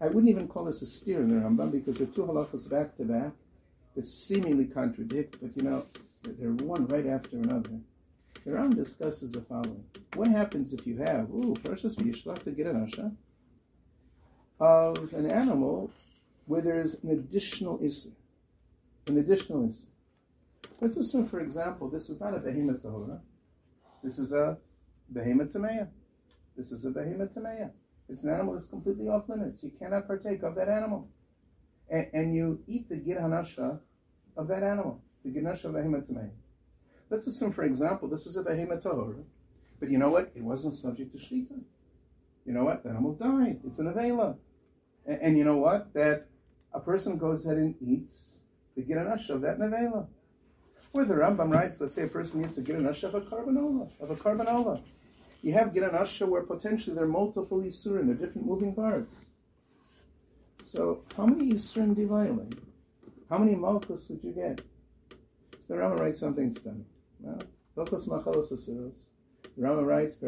I 0.00 0.08
wouldn't 0.08 0.28
even 0.28 0.48
call 0.48 0.64
this 0.64 0.82
a 0.82 0.86
steer 0.86 1.22
in 1.22 1.28
the 1.28 1.36
Rambam 1.36 1.70
because 1.70 1.96
they're 1.96 2.08
two 2.08 2.22
halachas 2.22 2.68
back 2.68 2.96
to 2.96 3.04
back 3.04 3.30
that 3.94 4.04
seemingly 4.04 4.64
contradict, 4.64 5.36
but 5.40 5.56
you 5.56 5.62
know, 5.62 5.86
they're 6.24 6.50
one 6.66 6.88
right 6.88 7.06
after 7.06 7.36
another. 7.36 7.70
The 8.44 8.50
Rambam 8.50 8.74
discusses 8.74 9.30
the 9.30 9.42
following. 9.42 9.84
What 10.14 10.26
happens 10.26 10.72
if 10.72 10.88
you 10.88 10.96
have, 10.96 11.30
ooh, 11.30 11.54
precious 11.62 11.94
Yishlach 11.94 12.42
to 12.42 12.50
get 12.50 12.66
an 12.66 12.84
asha, 12.84 13.14
of 14.60 15.12
an 15.12 15.30
animal 15.30 15.90
where 16.46 16.62
there 16.62 16.80
is 16.80 17.02
an 17.04 17.10
additional 17.10 17.78
issue? 17.82 18.12
An 19.06 19.18
additional 19.18 19.68
issue. 19.68 19.86
Let's 20.80 20.96
assume, 20.96 21.26
for 21.26 21.40
example, 21.40 21.88
this 21.88 22.08
is 22.08 22.20
not 22.20 22.34
a 22.34 22.38
behemoth 22.38 22.82
tahora. 22.82 23.20
This 24.02 24.18
is 24.18 24.32
a 24.32 24.56
behemoth 25.10 25.52
tameya. 25.52 25.88
This 26.56 26.72
is 26.72 26.84
a 26.84 26.90
behemoth 26.90 27.34
tamaya. 27.34 27.70
It's 28.08 28.24
an 28.24 28.30
animal 28.30 28.54
that's 28.54 28.66
completely 28.66 29.08
off 29.08 29.28
limits. 29.28 29.62
You 29.62 29.70
cannot 29.78 30.06
partake 30.06 30.42
of 30.42 30.54
that 30.54 30.68
animal. 30.68 31.08
And, 31.90 32.06
and 32.12 32.34
you 32.34 32.60
eat 32.66 32.88
the 32.88 32.96
gir 32.96 33.16
hanasha 33.16 33.78
of 34.36 34.48
that 34.48 34.62
animal, 34.62 35.02
the 35.24 35.30
gir 35.30 35.42
hanasha 35.42 35.66
of 35.66 35.74
behemoth 35.74 36.08
tamaya. 36.08 36.30
Let's 37.10 37.26
assume, 37.26 37.52
for 37.52 37.64
example, 37.64 38.08
this 38.08 38.26
is 38.26 38.36
a 38.36 38.42
behemoth 38.42 38.84
tahora, 38.84 39.22
but 39.80 39.90
you 39.90 39.98
know 39.98 40.10
what? 40.10 40.30
It 40.34 40.42
wasn't 40.42 40.74
subject 40.74 41.12
to 41.12 41.18
shita. 41.18 41.60
You 42.44 42.52
know 42.52 42.64
what? 42.64 42.82
The 42.82 42.90
animal 42.90 43.14
died. 43.14 43.60
It's 43.66 43.78
an 43.78 43.92
avela. 43.92 44.36
And, 45.08 45.20
and, 45.20 45.38
you 45.38 45.42
know 45.42 45.56
what? 45.56 45.92
That 45.94 46.28
a 46.72 46.78
person 46.78 47.18
goes 47.18 47.44
ahead 47.44 47.58
and 47.58 47.74
eats 47.80 48.40
the 48.76 48.82
gir 48.82 48.98
hanasha 48.98 49.30
of 49.30 49.40
that 49.40 49.58
nevela. 49.58 50.06
Where 50.92 51.04
the 51.04 51.14
Rambam 51.14 51.52
writes, 51.52 51.80
let's 51.80 51.96
say 51.96 52.04
a 52.04 52.08
person 52.08 52.44
eats 52.44 52.54
the 52.54 52.62
gir 52.62 52.76
hanasha 52.76 53.04
of 53.04 53.14
a 53.16 53.20
carbonova, 53.22 53.90
of 54.00 54.10
a 54.10 54.16
carbonova. 54.16 54.80
You 55.42 55.52
have 55.52 55.68
Giran 55.68 55.94
Asha 55.94 56.26
where 56.26 56.42
potentially 56.42 56.96
there 56.96 57.04
are 57.04 57.08
multiple 57.08 57.60
Yisurim, 57.60 58.06
there 58.06 58.16
are 58.16 58.18
different 58.18 58.46
moving 58.46 58.74
parts. 58.74 59.26
So 60.62 61.04
how 61.16 61.26
many 61.26 61.52
Yisurim 61.52 61.94
do 61.94 62.02
you 62.02 62.08
violate? 62.08 62.54
How 63.30 63.38
many 63.38 63.54
Malchus 63.54 64.08
would 64.08 64.24
you 64.24 64.32
get? 64.32 64.60
So 65.60 65.74
the 65.74 65.78
Rama 65.78 65.96
writes 65.96 66.18
something 66.18 66.52
stunning. 66.52 66.86
Well, 67.20 67.38
Machalos 67.76 68.52
Asuros. 68.52 69.04
The 69.56 69.62
Rama 69.62 69.84
writes. 69.84 70.18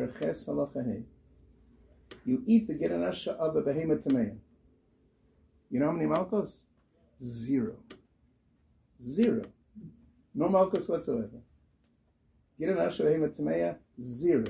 You 2.24 2.42
eat 2.46 2.68
the 2.68 2.74
Giran 2.74 3.08
Asha 3.08 3.28
of 3.36 3.56
a 3.56 3.62
behemoth 3.62 4.04
tameya. 4.04 4.36
You 5.70 5.80
know 5.80 5.86
how 5.86 5.92
many 5.92 6.06
Malchus? 6.06 6.62
Zero. 7.22 7.76
Zero. 9.00 9.44
No 10.34 10.48
Malchus 10.48 10.88
whatsoever. 10.88 11.40
Giran 12.60 12.76
Asha 12.76 13.04
behemoth 13.04 13.38
tameya, 13.38 13.76
zero. 14.00 14.44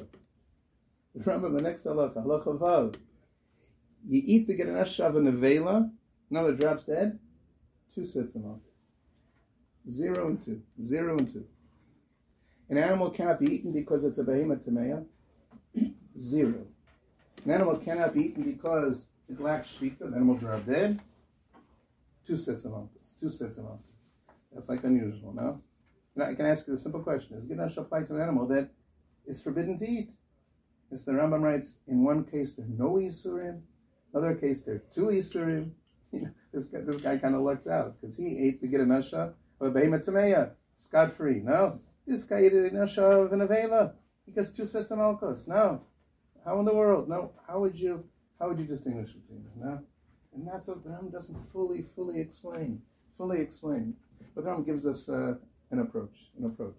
Remember 1.14 1.50
the 1.50 1.62
next 1.62 1.84
halacha, 1.84 2.24
halacha 2.24 2.58
vav. 2.58 2.96
You 4.08 4.22
eat 4.24 4.46
the 4.46 4.56
Geranash 4.56 4.98
of 5.00 5.14
nevela, 5.14 5.90
another 6.30 6.54
drops 6.54 6.86
dead, 6.86 7.18
two 7.94 8.06
sets 8.06 8.34
of 8.34 8.44
malchus. 8.44 8.88
Zero 9.88 10.28
and 10.28 10.42
two. 10.42 10.62
Zero 10.82 11.18
and 11.18 11.30
two. 11.30 11.46
An 12.68 12.78
animal 12.78 13.10
cannot 13.10 13.40
be 13.40 13.54
eaten 13.54 13.72
because 13.72 14.04
it's 14.04 14.18
a 14.18 14.24
behemoth 14.24 14.66
tameya. 14.66 15.04
Zero. 16.16 16.66
An 17.44 17.50
animal 17.50 17.76
cannot 17.76 18.14
be 18.14 18.26
eaten 18.26 18.42
because 18.42 19.08
it 19.28 19.40
lacks 19.40 19.76
shvita, 19.76 19.98
the 20.10 20.16
animal 20.16 20.36
drop 20.36 20.66
dead. 20.66 21.00
Two 22.30 22.36
sets 22.36 22.64
of 22.64 22.70
malchus. 22.70 23.12
Two 23.18 23.28
sets 23.28 23.58
of 23.58 23.64
malchus. 23.64 24.10
That's 24.52 24.68
like 24.68 24.84
unusual, 24.84 25.34
no? 25.34 25.60
I 26.24 26.32
can 26.34 26.46
ask 26.46 26.64
you 26.68 26.74
a 26.74 26.76
simple 26.76 27.00
question. 27.00 27.36
Is 27.36 27.48
Geranash 27.48 27.76
apply 27.76 28.04
to 28.04 28.14
an 28.14 28.22
animal 28.22 28.46
that 28.46 28.70
is 29.26 29.42
forbidden 29.42 29.80
to 29.80 29.84
eat? 29.84 30.12
The 30.92 31.10
Rambam 31.10 31.42
writes, 31.42 31.80
in 31.88 32.04
one 32.04 32.22
case 32.22 32.54
there 32.54 32.66
are 32.66 32.68
no 32.68 32.94
Yisurim, 32.94 33.62
another 34.14 34.36
case 34.36 34.60
there 34.62 34.76
are 34.76 34.82
two 34.94 35.06
Yisurim. 35.06 35.72
You 36.12 36.20
know, 36.20 36.30
this 36.52 36.68
guy, 36.68 36.80
this 36.82 37.00
guy 37.00 37.18
kind 37.18 37.34
of 37.34 37.40
lucked 37.40 37.66
out 37.66 38.00
because 38.00 38.16
he 38.16 38.38
ate 38.38 38.60
the 38.60 38.68
Giranasha 38.68 39.32
of 39.60 39.66
a 39.66 39.80
Behema 39.80 40.04
Tameya, 40.04 40.52
scot 40.76 41.12
free. 41.12 41.40
No, 41.40 41.80
this 42.06 42.22
guy 42.22 42.38
ate 42.38 42.52
a 42.52 42.56
Giranasha 42.56 43.26
of 43.26 43.32
an 43.32 43.40
Avela. 43.40 43.94
He 44.24 44.30
gets 44.30 44.50
two 44.50 44.66
sets 44.66 44.92
of 44.92 44.98
Malkos. 44.98 45.48
No, 45.48 45.82
how 46.44 46.60
in 46.60 46.64
the 46.64 46.74
world? 46.74 47.08
No, 47.08 47.32
how 47.46 47.58
would 47.58 47.76
you 47.76 48.04
how 48.38 48.48
would 48.48 48.58
you 48.58 48.66
distinguish 48.66 49.12
between 49.12 49.44
them? 49.44 49.52
No, 49.56 49.82
and 50.34 50.46
that's 50.46 50.68
what 50.68 50.82
the 50.84 50.90
Ram 50.90 51.10
doesn't 51.10 51.38
fully 51.38 51.82
fully 51.82 52.20
explain. 52.20 52.80
Fully 53.16 53.40
explain. 53.40 53.94
But 54.34 54.44
the 54.44 54.50
Ram 54.50 54.64
gives 54.64 54.86
us 54.86 55.08
uh, 55.08 55.34
an 55.70 55.80
approach. 55.80 56.16
An 56.38 56.46
approach. 56.46 56.76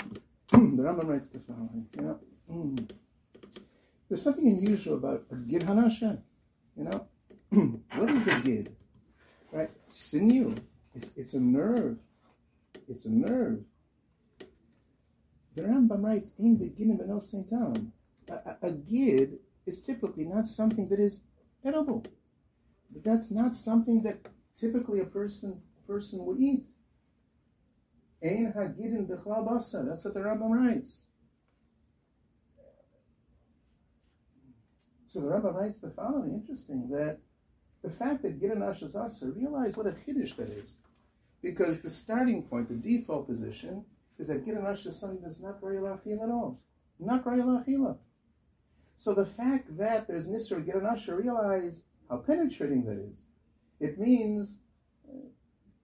the 0.52 0.82
Rambam 0.82 1.08
writes 1.08 1.30
the 1.30 1.40
following. 1.40 1.86
You 1.96 2.02
know. 2.02 2.20
Mm. 2.50 2.90
There's 4.08 4.22
something 4.22 4.46
unusual 4.46 4.94
about 4.96 5.24
a 5.32 5.36
gid 5.36 5.62
hanasha. 5.62 6.18
You 6.76 6.84
know, 6.84 7.06
what 7.96 8.10
is 8.10 8.28
a 8.28 8.40
gid? 8.40 8.76
right? 9.56 9.70
Sinew. 9.88 10.54
It's, 10.94 11.10
it's 11.16 11.34
a 11.34 11.40
nerve. 11.40 11.98
It's 12.88 13.06
a 13.06 13.10
nerve. 13.10 13.64
The 15.54 15.62
Rambam 15.62 16.02
writes, 16.02 16.32
in 16.38 16.56
beginning 16.56 16.98
but 16.98 17.08
no 17.08 17.18
same 17.18 17.44
time. 17.44 17.92
A, 18.28 18.34
a, 18.34 18.56
a 18.62 18.70
gid 18.72 19.38
is 19.64 19.80
typically 19.80 20.26
not 20.26 20.46
something 20.46 20.88
that 20.88 21.00
is 21.00 21.22
edible. 21.64 22.04
That's 23.04 23.30
not 23.30 23.54
something 23.54 24.02
that 24.02 24.18
typically 24.54 25.00
a 25.00 25.06
person 25.06 25.60
person 25.86 26.24
would 26.24 26.40
eat. 26.40 26.66
Ein 28.22 28.52
hagidin 28.56 29.06
bichlal 29.06 29.46
basa. 29.46 29.86
That's 29.86 30.04
what 30.04 30.14
the 30.14 30.20
Rambam 30.20 30.50
writes. 30.50 31.08
So 35.08 35.20
the 35.20 35.28
Rambam 35.28 35.54
writes 35.54 35.80
the 35.80 35.90
following. 35.90 36.32
Interesting 36.32 36.88
that 36.90 37.18
the 37.82 37.90
fact 37.90 38.22
that 38.22 38.40
gidin 38.40 38.58
ashas 38.58 38.96
asa. 38.96 39.30
Realize 39.30 39.76
what 39.76 39.86
a 39.86 39.92
chiddush 39.92 40.34
that 40.36 40.48
is, 40.48 40.76
because 41.42 41.80
the 41.80 41.90
starting 41.90 42.42
point, 42.42 42.68
the 42.68 42.74
default 42.74 43.28
position, 43.28 43.84
is 44.18 44.26
that 44.28 44.44
gidin 44.44 44.64
ashas 44.64 44.86
is 44.86 44.98
something 44.98 45.20
that's 45.22 45.40
not 45.40 45.62
royal 45.62 45.84
achila 45.84 46.24
at 46.24 46.30
all, 46.30 46.60
not 46.98 47.24
royal 47.26 47.62
achila. 47.62 47.96
So 48.96 49.14
the 49.14 49.26
fact 49.26 49.76
that 49.76 50.08
there's 50.08 50.28
nisra 50.28 50.64
gidin 50.64 50.90
ashas, 50.90 51.16
realize 51.16 51.84
how 52.08 52.18
penetrating 52.18 52.84
that 52.84 52.98
is. 52.98 53.26
It 53.80 53.98
means 53.98 54.60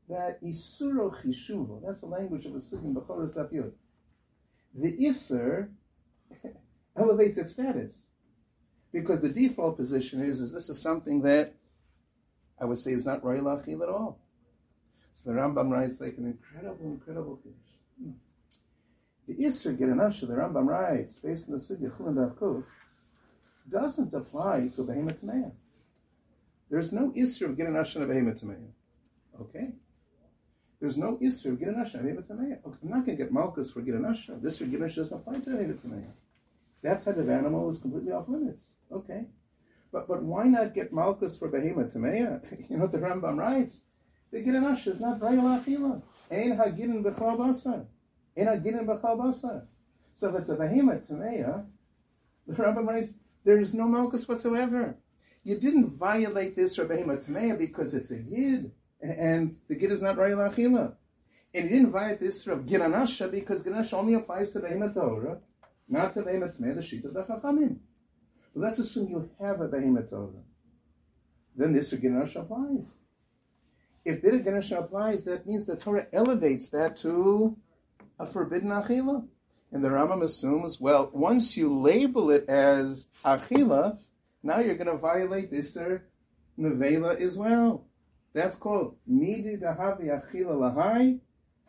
that 0.08 0.42
Isuro 0.42 1.14
Chishuvo, 1.14 1.82
that's 1.84 2.00
the 2.00 2.06
language 2.06 2.46
of 2.46 2.54
a 2.54 2.58
Sugim 2.58 2.94
B'choros 2.94 3.34
Daf 3.34 3.72
The 4.74 4.96
Isser 4.98 5.68
elevates 6.96 7.38
its 7.38 7.52
status. 7.52 8.08
Because 8.92 9.20
the 9.20 9.28
default 9.28 9.76
position 9.76 10.22
is, 10.22 10.40
is 10.40 10.52
this 10.52 10.68
is 10.68 10.80
something 10.80 11.22
that 11.22 11.54
I 12.60 12.64
would 12.64 12.78
say 12.78 12.92
is 12.92 13.06
not 13.06 13.24
Royal 13.24 13.48
at 13.48 13.88
all. 13.88 14.18
So 15.14 15.30
the 15.30 15.36
Rambam 15.36 15.70
writes 15.70 16.00
like 16.00 16.16
an 16.18 16.26
incredible, 16.26 16.84
incredible. 16.84 17.40
Hmm. 18.00 18.10
The 19.26 19.34
Isser 19.34 19.76
Geranasha, 19.76 20.28
the 20.28 20.34
Rambam 20.34 20.66
writes, 20.66 21.20
based 21.20 21.48
on 21.48 21.54
the 21.54 21.60
Sugya 21.60 21.90
Chulin 21.90 22.14
Daf 22.14 22.64
doesn't 23.70 24.12
apply 24.12 24.70
to 24.74 24.82
Behemoth 24.82 25.22
Tameya. 25.22 25.52
There's 26.72 26.90
no 26.90 27.12
issue 27.14 27.44
of 27.44 27.56
Geranasha 27.56 27.96
and 27.96 28.08
Behemoth 28.08 28.42
Tameya. 28.42 28.70
Okay? 29.42 29.72
There's 30.80 30.96
no 30.96 31.18
issue 31.20 31.50
of 31.50 31.58
Giranasha, 31.58 32.00
I'm 32.00 32.88
not 32.88 33.06
going 33.06 33.16
to 33.16 33.24
get 33.24 33.30
Malchus 33.30 33.70
for 33.70 33.82
getting 33.82 34.00
Giranasha. 34.00 34.40
This 34.40 34.58
for 34.58 34.64
Giranasha 34.64 34.96
doesn't 34.96 35.18
apply 35.18 35.34
to 35.34 35.50
Avitamaya. 35.50 36.10
That 36.82 37.02
type 37.02 37.18
of 37.18 37.28
animal 37.28 37.68
is 37.68 37.78
completely 37.78 38.10
off 38.10 38.26
limits. 38.28 38.70
Okay. 38.90 39.26
But 39.92 40.08
but 40.08 40.22
why 40.22 40.44
not 40.44 40.74
get 40.74 40.92
Malchus 40.92 41.36
for 41.36 41.48
Behemoth 41.48 41.94
Tamea? 41.94 42.42
You 42.70 42.78
know 42.78 42.84
what 42.84 42.90
the 42.92 42.98
Rambam 42.98 43.36
writes? 43.36 43.84
The 44.32 44.42
Giranasha 44.42 44.88
is 44.88 45.00
not 45.00 45.20
Rayal 45.20 45.62
Achila. 45.62 46.02
Ein 46.32 46.56
Hagirin 46.56 47.04
B'chal 47.04 47.36
Basar. 47.36 47.86
Ein 48.36 48.46
Hagirin 48.46 48.86
B'chal 48.86 49.18
Basar. 49.18 49.66
So 50.14 50.30
if 50.30 50.40
it's 50.40 50.48
a 50.48 50.56
Behemoth 50.56 51.06
Tamea, 51.06 51.66
the 52.46 52.54
Rambam 52.54 52.88
writes, 52.88 53.14
there 53.44 53.60
is 53.60 53.72
no 53.74 53.86
Malchus 53.86 54.26
whatsoever. 54.26 54.96
You 55.44 55.56
didn't 55.56 55.88
violate 55.88 56.54
this 56.54 56.76
for 56.76 56.84
Behemoth 56.84 57.26
because 57.58 57.94
it's 57.94 58.10
a 58.10 58.20
Yid 58.22 58.70
and 59.02 59.56
the 59.68 59.74
gid 59.74 59.90
is 59.90 60.00
not 60.00 60.16
Rayil 60.16 60.48
Achila. 60.48 60.94
And 61.54 61.64
you 61.64 61.70
didn't 61.70 61.90
violate 61.90 62.20
this 62.20 62.46
of 62.46 62.60
Giranasha 62.60 63.30
because 63.30 63.62
Giranasha 63.62 63.94
only 63.94 64.14
applies 64.14 64.52
to 64.52 64.60
Behemoth 64.60 64.94
Torah, 64.94 65.38
not 65.88 66.14
to 66.14 66.22
Behemoth 66.22 66.56
the 66.58 66.82
sheet 66.82 67.04
of 67.04 67.12
the 67.12 67.24
Chachamim. 67.24 67.78
But 68.54 68.62
let's 68.62 68.78
assume 68.78 69.10
you 69.10 69.28
have 69.40 69.60
a 69.60 69.68
Behemoth 69.68 70.10
Torah. 70.10 70.44
Then 71.56 71.72
this 71.72 71.92
Giranasha 71.92 72.42
applies. 72.42 72.92
If 74.04 74.22
the 74.22 74.30
Giranasha 74.30 74.78
applies, 74.78 75.24
that 75.24 75.46
means 75.46 75.66
the 75.66 75.76
Torah 75.76 76.06
elevates 76.12 76.68
that 76.68 76.96
to 76.98 77.56
a 78.18 78.26
forbidden 78.26 78.70
Achila. 78.70 79.26
And 79.72 79.84
the 79.84 79.88
Rambam 79.88 80.22
assumes, 80.22 80.80
well, 80.80 81.10
once 81.12 81.56
you 81.56 81.72
label 81.72 82.30
it 82.30 82.48
as 82.48 83.08
Achila, 83.24 83.98
now 84.42 84.60
you're 84.60 84.76
going 84.76 84.86
to 84.86 84.96
violate 84.96 85.50
this 85.50 85.76
Nevela 86.58 87.20
as 87.20 87.38
well. 87.38 87.86
That's 88.34 88.54
called 88.54 88.96
midi 89.06 89.56
havi 89.56 90.06
achila 90.08 90.74
lahai, 90.74 91.20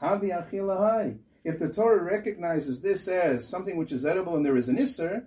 havi 0.02 0.32
achila 0.32 0.80
lahai. 0.80 1.18
If 1.44 1.60
the 1.60 1.72
Torah 1.72 2.04
recognizes 2.04 2.82
this 2.82 3.08
as 3.08 3.48
something 3.48 3.78
which 3.78 3.92
is 3.92 4.06
edible 4.06 4.38
and 4.38 4.46
there 4.46 4.58
is 4.58 4.70
an 4.70 4.78
isser, 4.78 5.26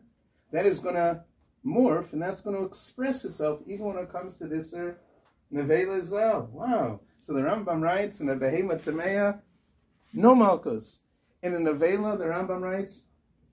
that 0.51 0.67
is 0.67 0.79
going 0.79 0.95
to 0.95 1.25
morph 1.65 2.13
and 2.13 2.23
that's 2.23 2.43
going 2.43 2.57
to 2.57 2.65
express 2.65 3.25
itself 3.25 3.61
even 3.67 3.87
when 3.87 3.99
it 3.99 4.11
comes 4.11 4.39
to 4.39 4.47
this 4.47 4.73
nevela 5.53 5.99
as 5.99 6.11
well. 6.11 6.49
Wow. 6.53 7.01
So 7.19 7.33
the 7.33 7.43
Rambam 7.43 7.83
writes 7.83 8.21
in 8.21 8.27
the 8.27 8.37
Behema 8.37 9.41
no 10.15 10.35
malchus. 10.35 11.01
In 11.43 11.53
the 11.53 11.71
nevela, 11.71 12.19
the 12.19 12.25
Rambam 12.25 12.61
writes 12.63 13.07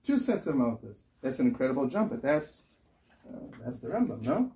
two 0.04 0.16
sets 0.16 0.46
of 0.46 0.56
malchus. 0.56 1.08
That's 1.20 1.38
an 1.38 1.46
incredible 1.46 1.86
jump, 1.86 2.10
but 2.10 2.22
that's 2.22 2.64
Uh, 3.28 3.38
that's 3.62 3.80
the 3.80 3.88
Rambam, 3.88 4.22
no? 4.22 4.52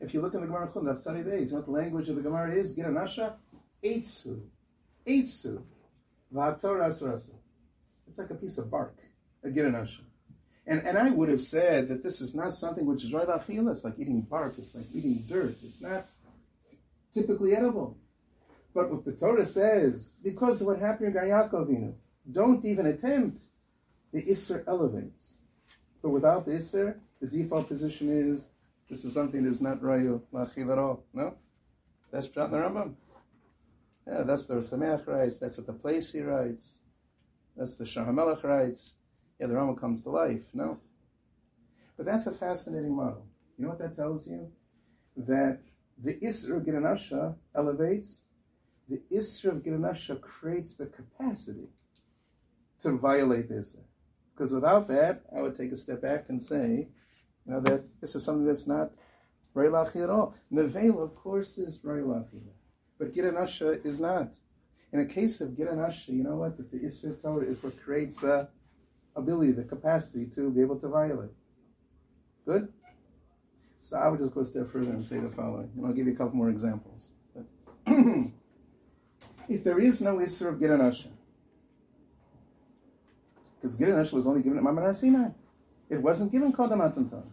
If 0.00 0.14
you 0.14 0.20
look 0.20 0.34
in 0.34 0.40
the 0.40 0.46
Gemara 0.46 0.70
Chum, 0.72 0.84
that's 0.84 1.06
you 1.06 1.12
know 1.12 1.56
what 1.56 1.64
the 1.64 1.70
language 1.70 2.08
of 2.08 2.16
the 2.16 2.22
Gemara 2.22 2.54
is? 2.54 2.76
Giranasha, 2.76 3.34
Eitsu. 3.82 4.40
Eitsu. 5.06 5.62
V'ator 6.32 6.80
asrasa. 6.80 7.34
It's 8.06 8.18
like 8.18 8.30
a 8.30 8.34
piece 8.34 8.58
of 8.58 8.70
bark, 8.70 8.94
uh, 9.44 9.48
a 9.48 9.50
Giranasha. 9.50 10.00
And, 10.66 10.86
and 10.86 10.98
I 10.98 11.10
would 11.10 11.30
have 11.30 11.40
said 11.40 11.88
that 11.88 12.02
this 12.02 12.20
is 12.20 12.34
not 12.34 12.52
something 12.52 12.84
which 12.84 13.02
is 13.02 13.12
right 13.12 13.26
achila. 13.26 13.70
It's 13.70 13.84
like 13.84 13.98
eating 13.98 14.20
bark. 14.20 14.54
It's 14.58 14.74
like 14.74 14.84
eating 14.92 15.24
dirt. 15.26 15.56
It's 15.64 15.80
not 15.80 16.06
typically 17.12 17.56
edible. 17.56 17.96
But 18.74 18.90
what 18.90 19.04
the 19.04 19.12
Torah 19.12 19.46
says, 19.46 20.16
because 20.22 20.60
of 20.60 20.66
what 20.66 20.78
happened 20.78 21.16
in 21.16 21.22
Yaakov 21.22 21.94
don't 22.30 22.64
even 22.64 22.86
attempt. 22.86 23.40
The 24.12 24.22
Isser 24.22 24.62
elevates. 24.66 25.38
But 26.02 26.10
without 26.10 26.44
the 26.44 26.52
Isser, 26.52 26.98
the 27.20 27.26
default 27.26 27.68
position 27.68 28.10
is 28.10 28.50
this 28.88 29.04
is 29.04 29.12
something 29.12 29.44
that's 29.44 29.60
not 29.60 29.80
Rayu 29.80 30.20
Lachil 30.32 30.72
at 30.72 30.78
all. 30.78 31.04
No? 31.12 31.34
That's 32.10 32.28
Pshat 32.28 32.50
Rambam. 32.50 32.94
Yeah, 34.06 34.22
that's 34.22 34.44
the 34.44 34.54
Sameach 34.54 35.06
writes. 35.06 35.36
That's 35.36 35.58
what 35.58 35.66
the 35.66 35.72
place 35.74 36.12
he 36.12 36.22
writes. 36.22 36.78
That's 37.56 37.74
the 37.74 37.84
Shahamelech 37.84 38.42
writes. 38.44 38.96
Yeah, 39.38 39.48
the 39.48 39.54
Rambam 39.54 39.78
comes 39.78 40.02
to 40.02 40.10
life. 40.10 40.48
No? 40.54 40.78
But 41.96 42.06
that's 42.06 42.26
a 42.26 42.32
fascinating 42.32 42.94
model. 42.94 43.26
You 43.58 43.64
know 43.64 43.70
what 43.70 43.80
that 43.80 43.96
tells 43.96 44.26
you? 44.26 44.50
That 45.16 45.60
the 46.02 46.14
Isra 46.14 46.58
of 46.58 46.62
Giranasha 46.62 47.34
elevates, 47.54 48.28
the 48.88 49.02
Isra 49.12 49.50
of 49.50 49.62
Giranasha 49.64 50.20
creates 50.20 50.76
the 50.76 50.86
capacity 50.86 51.68
to 52.80 52.92
violate 52.92 53.48
this. 53.48 53.76
Because 54.32 54.52
without 54.52 54.86
that, 54.88 55.22
I 55.36 55.42
would 55.42 55.56
take 55.56 55.72
a 55.72 55.76
step 55.76 56.00
back 56.00 56.26
and 56.28 56.40
say, 56.40 56.88
you 57.48 57.54
know, 57.54 57.60
that 57.60 57.84
this 58.00 58.14
is 58.14 58.22
something 58.24 58.44
that's 58.44 58.66
not 58.66 58.92
Reilachi 59.56 60.04
at 60.04 60.10
all. 60.10 60.34
Nevela, 60.52 61.02
of 61.02 61.14
course, 61.14 61.56
is 61.56 61.78
Reilachi. 61.78 62.42
But 62.98 63.12
Giranasha 63.12 63.84
is 63.86 63.98
not. 64.00 64.34
In 64.92 65.00
a 65.00 65.06
case 65.06 65.40
of 65.40 65.50
Giranasha, 65.50 66.08
you 66.08 66.22
know 66.24 66.36
what? 66.36 66.56
That 66.58 66.70
the 66.70 66.78
Isser 66.78 67.20
Torah 67.20 67.44
is 67.44 67.62
what 67.62 67.82
creates 67.82 68.16
the 68.16 68.48
ability, 69.16 69.52
the 69.52 69.64
capacity 69.64 70.26
to 70.34 70.50
be 70.50 70.60
able 70.60 70.78
to 70.80 70.88
violate. 70.88 71.30
Good? 72.44 72.68
So 73.80 73.96
I 73.98 74.08
would 74.08 74.20
just 74.20 74.34
go 74.34 74.40
a 74.40 74.44
step 74.44 74.68
further 74.68 74.90
and 74.90 75.04
say 75.04 75.18
the 75.18 75.30
following, 75.30 75.70
and 75.76 75.86
I'll 75.86 75.92
give 75.92 76.06
you 76.06 76.12
a 76.12 76.16
couple 76.16 76.36
more 76.36 76.50
examples. 76.50 77.10
if 77.86 79.64
there 79.64 79.78
is 79.78 80.02
no 80.02 80.16
Isser 80.16 80.48
of 80.48 80.56
Giranasha, 80.56 81.08
because 83.60 83.78
Giranasha 83.78 84.12
was 84.12 84.26
only 84.26 84.42
given 84.42 84.58
at 84.58 84.64
Mamar 84.64 84.94
Sinai, 84.94 85.30
it 85.88 86.02
wasn't 86.02 86.30
given 86.32 86.52
Kodam 86.52 86.80
Atantan. 86.80 87.24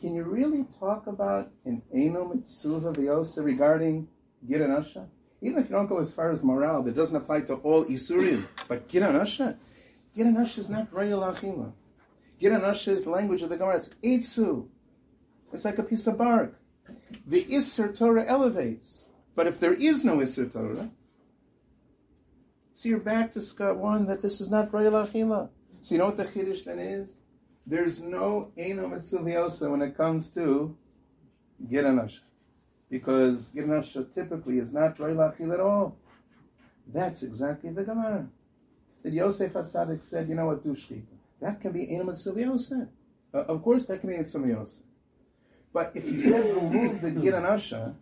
Can 0.00 0.14
you 0.14 0.22
really 0.22 0.64
talk 0.78 1.08
about 1.08 1.50
an 1.64 1.82
Eno 1.92 2.32
Mitzuha 2.32 2.94
Vyosa 2.94 3.44
regarding 3.44 4.06
Giranasha? 4.48 5.08
Even 5.40 5.62
if 5.62 5.68
you 5.68 5.76
don't 5.76 5.88
go 5.88 5.98
as 5.98 6.14
far 6.14 6.30
as 6.30 6.44
morale, 6.44 6.82
that 6.84 6.94
doesn't 6.94 7.16
apply 7.16 7.40
to 7.42 7.54
all 7.56 7.84
Isurim, 7.84 8.46
but 8.68 8.88
Giranasha, 8.88 9.56
Giranasha 10.16 10.58
is 10.58 10.70
not 10.70 10.92
Royal 10.92 11.20
Achila. 11.22 11.72
Giranasha 12.40 12.88
is 12.88 13.06
language 13.06 13.42
of 13.42 13.48
the 13.48 13.56
Gemara. 13.56 13.76
It's 13.76 13.90
Eitzu. 14.02 14.68
It's 15.52 15.64
like 15.64 15.78
a 15.78 15.82
piece 15.82 16.06
of 16.06 16.18
bark. 16.18 16.54
The 17.26 17.44
Isser 17.44 17.96
Torah 17.96 18.24
elevates. 18.26 19.08
But 19.34 19.46
if 19.46 19.58
there 19.60 19.74
is 19.74 20.04
no 20.04 20.18
Isser 20.18 20.50
Torah, 20.50 20.90
so 22.72 22.88
you're 22.88 23.00
back 23.00 23.32
to 23.32 23.40
Scott 23.40 23.76
one 23.76 24.06
that 24.06 24.22
this 24.22 24.40
is 24.40 24.50
not 24.50 24.72
Royal 24.72 24.92
Achila. 24.92 25.48
So 25.80 25.94
you 25.94 25.98
know 25.98 26.06
what 26.06 26.16
the 26.16 26.24
Chiddush 26.24 26.64
then 26.64 26.78
is? 26.78 27.18
There's 27.68 28.02
no 28.02 28.50
Eino 28.56 28.88
Mitzuviosa 28.88 29.70
when 29.70 29.82
it 29.82 29.94
comes 29.94 30.30
to 30.30 30.74
Giranasha. 31.70 32.20
Because 32.88 33.50
Giranasha 33.54 34.12
typically 34.12 34.58
is 34.58 34.72
not 34.72 34.98
Roy 34.98 35.12
at 35.20 35.60
all. 35.60 35.94
That's 36.90 37.22
exactly 37.22 37.68
the 37.70 37.84
Gemara. 37.84 38.26
That 39.02 39.12
Yosef 39.12 39.52
Atzadik 39.52 40.02
said, 40.02 40.30
you 40.30 40.34
know 40.34 40.46
what, 40.46 40.64
do 40.64 40.70
Shchita. 40.70 41.02
That 41.40 41.60
can 41.60 41.72
be 41.72 41.86
Eino 41.86 42.06
Mitzuviosa. 42.06 42.88
Uh, 43.34 43.38
of 43.38 43.62
course, 43.62 43.84
that 43.86 44.00
can 44.00 44.08
be 44.08 44.16
Mitzuviosa. 44.16 44.80
But 45.74 45.92
if 45.94 46.08
you 46.08 46.16
said 46.16 46.56
remove 46.56 47.02
the 47.02 47.10
Giranasha, 47.10 47.94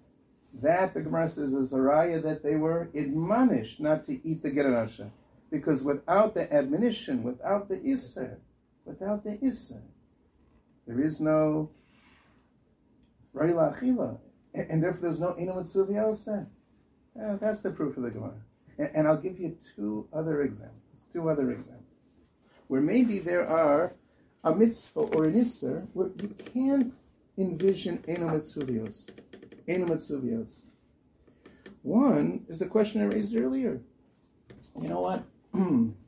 That, 0.62 0.94
the 0.94 1.00
Gemara 1.00 1.28
says, 1.28 1.54
is 1.54 1.72
a 1.72 1.78
raya 1.78 2.22
that 2.22 2.44
they 2.44 2.54
were 2.54 2.88
admonished 2.94 3.80
not 3.80 4.04
to 4.04 4.26
eat 4.26 4.42
the 4.42 4.50
gerasha. 4.50 5.10
Because 5.50 5.82
without 5.84 6.34
the 6.34 6.52
admonition, 6.52 7.22
without 7.24 7.68
the 7.68 7.76
isser, 7.76 8.36
without 8.86 9.24
the 9.24 9.36
isser, 9.38 9.82
there 10.86 11.00
is 11.00 11.20
no 11.20 11.70
rayla 13.34 13.76
achila. 13.76 14.18
And 14.54 14.82
therefore 14.82 15.02
there's 15.02 15.20
no 15.20 15.34
inam 15.34 15.58
and 16.26 16.46
uh, 17.22 17.36
That's 17.36 17.60
the 17.60 17.70
proof 17.70 17.96
of 17.96 18.04
the 18.04 18.10
Gemara. 18.10 18.40
And, 18.78 18.90
and 18.94 19.08
I'll 19.08 19.20
give 19.20 19.38
you 19.38 19.56
two 19.76 20.08
other 20.12 20.42
examples, 20.42 21.06
two 21.12 21.28
other 21.28 21.50
examples, 21.50 22.18
where 22.68 22.80
maybe 22.80 23.18
there 23.18 23.46
are 23.46 23.94
a 24.44 24.54
mitzvah 24.54 25.00
or 25.00 25.24
an 25.24 25.34
isser 25.34 25.86
where 25.92 26.08
you 26.22 26.34
can't 26.54 26.92
envision 27.36 28.02
Eno 28.08 28.28
Mitsuvios. 28.28 29.10
Eno 29.68 29.86
Mitsuvios. 29.86 30.64
One 31.82 32.46
is 32.48 32.58
the 32.58 32.66
question 32.66 33.02
I 33.02 33.06
raised 33.06 33.36
earlier. 33.36 33.80
You 34.80 34.88
know 34.88 35.00
what? 35.00 35.24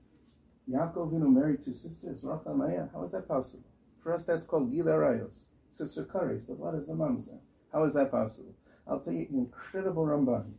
Yaakov 0.71 1.13
Vinu 1.13 1.33
married 1.33 1.65
two 1.65 1.75
sisters, 1.75 2.23
Rachel 2.23 2.55
Maya. 2.55 2.89
How 2.93 3.03
is 3.03 3.13
that 3.13 3.27
possible? 3.27 3.65
For 4.03 4.13
us, 4.13 4.25
that's 4.25 4.45
called 4.45 4.71
Gila 4.71 4.93
Rayos. 4.93 5.47
Sister 5.71 6.05
Kares, 6.05 6.47
the 6.47 6.55
blood 6.55 6.75
is 6.75 6.91
a 6.91 6.93
mamzer. 6.93 7.39
How 7.73 7.85
is 7.85 7.95
that 7.95 8.11
possible? 8.11 8.55
I'll 8.87 9.01
tell 9.01 9.15
you 9.15 9.27
an 9.31 9.39
incredible 9.39 10.05
Ramban. 10.05 10.51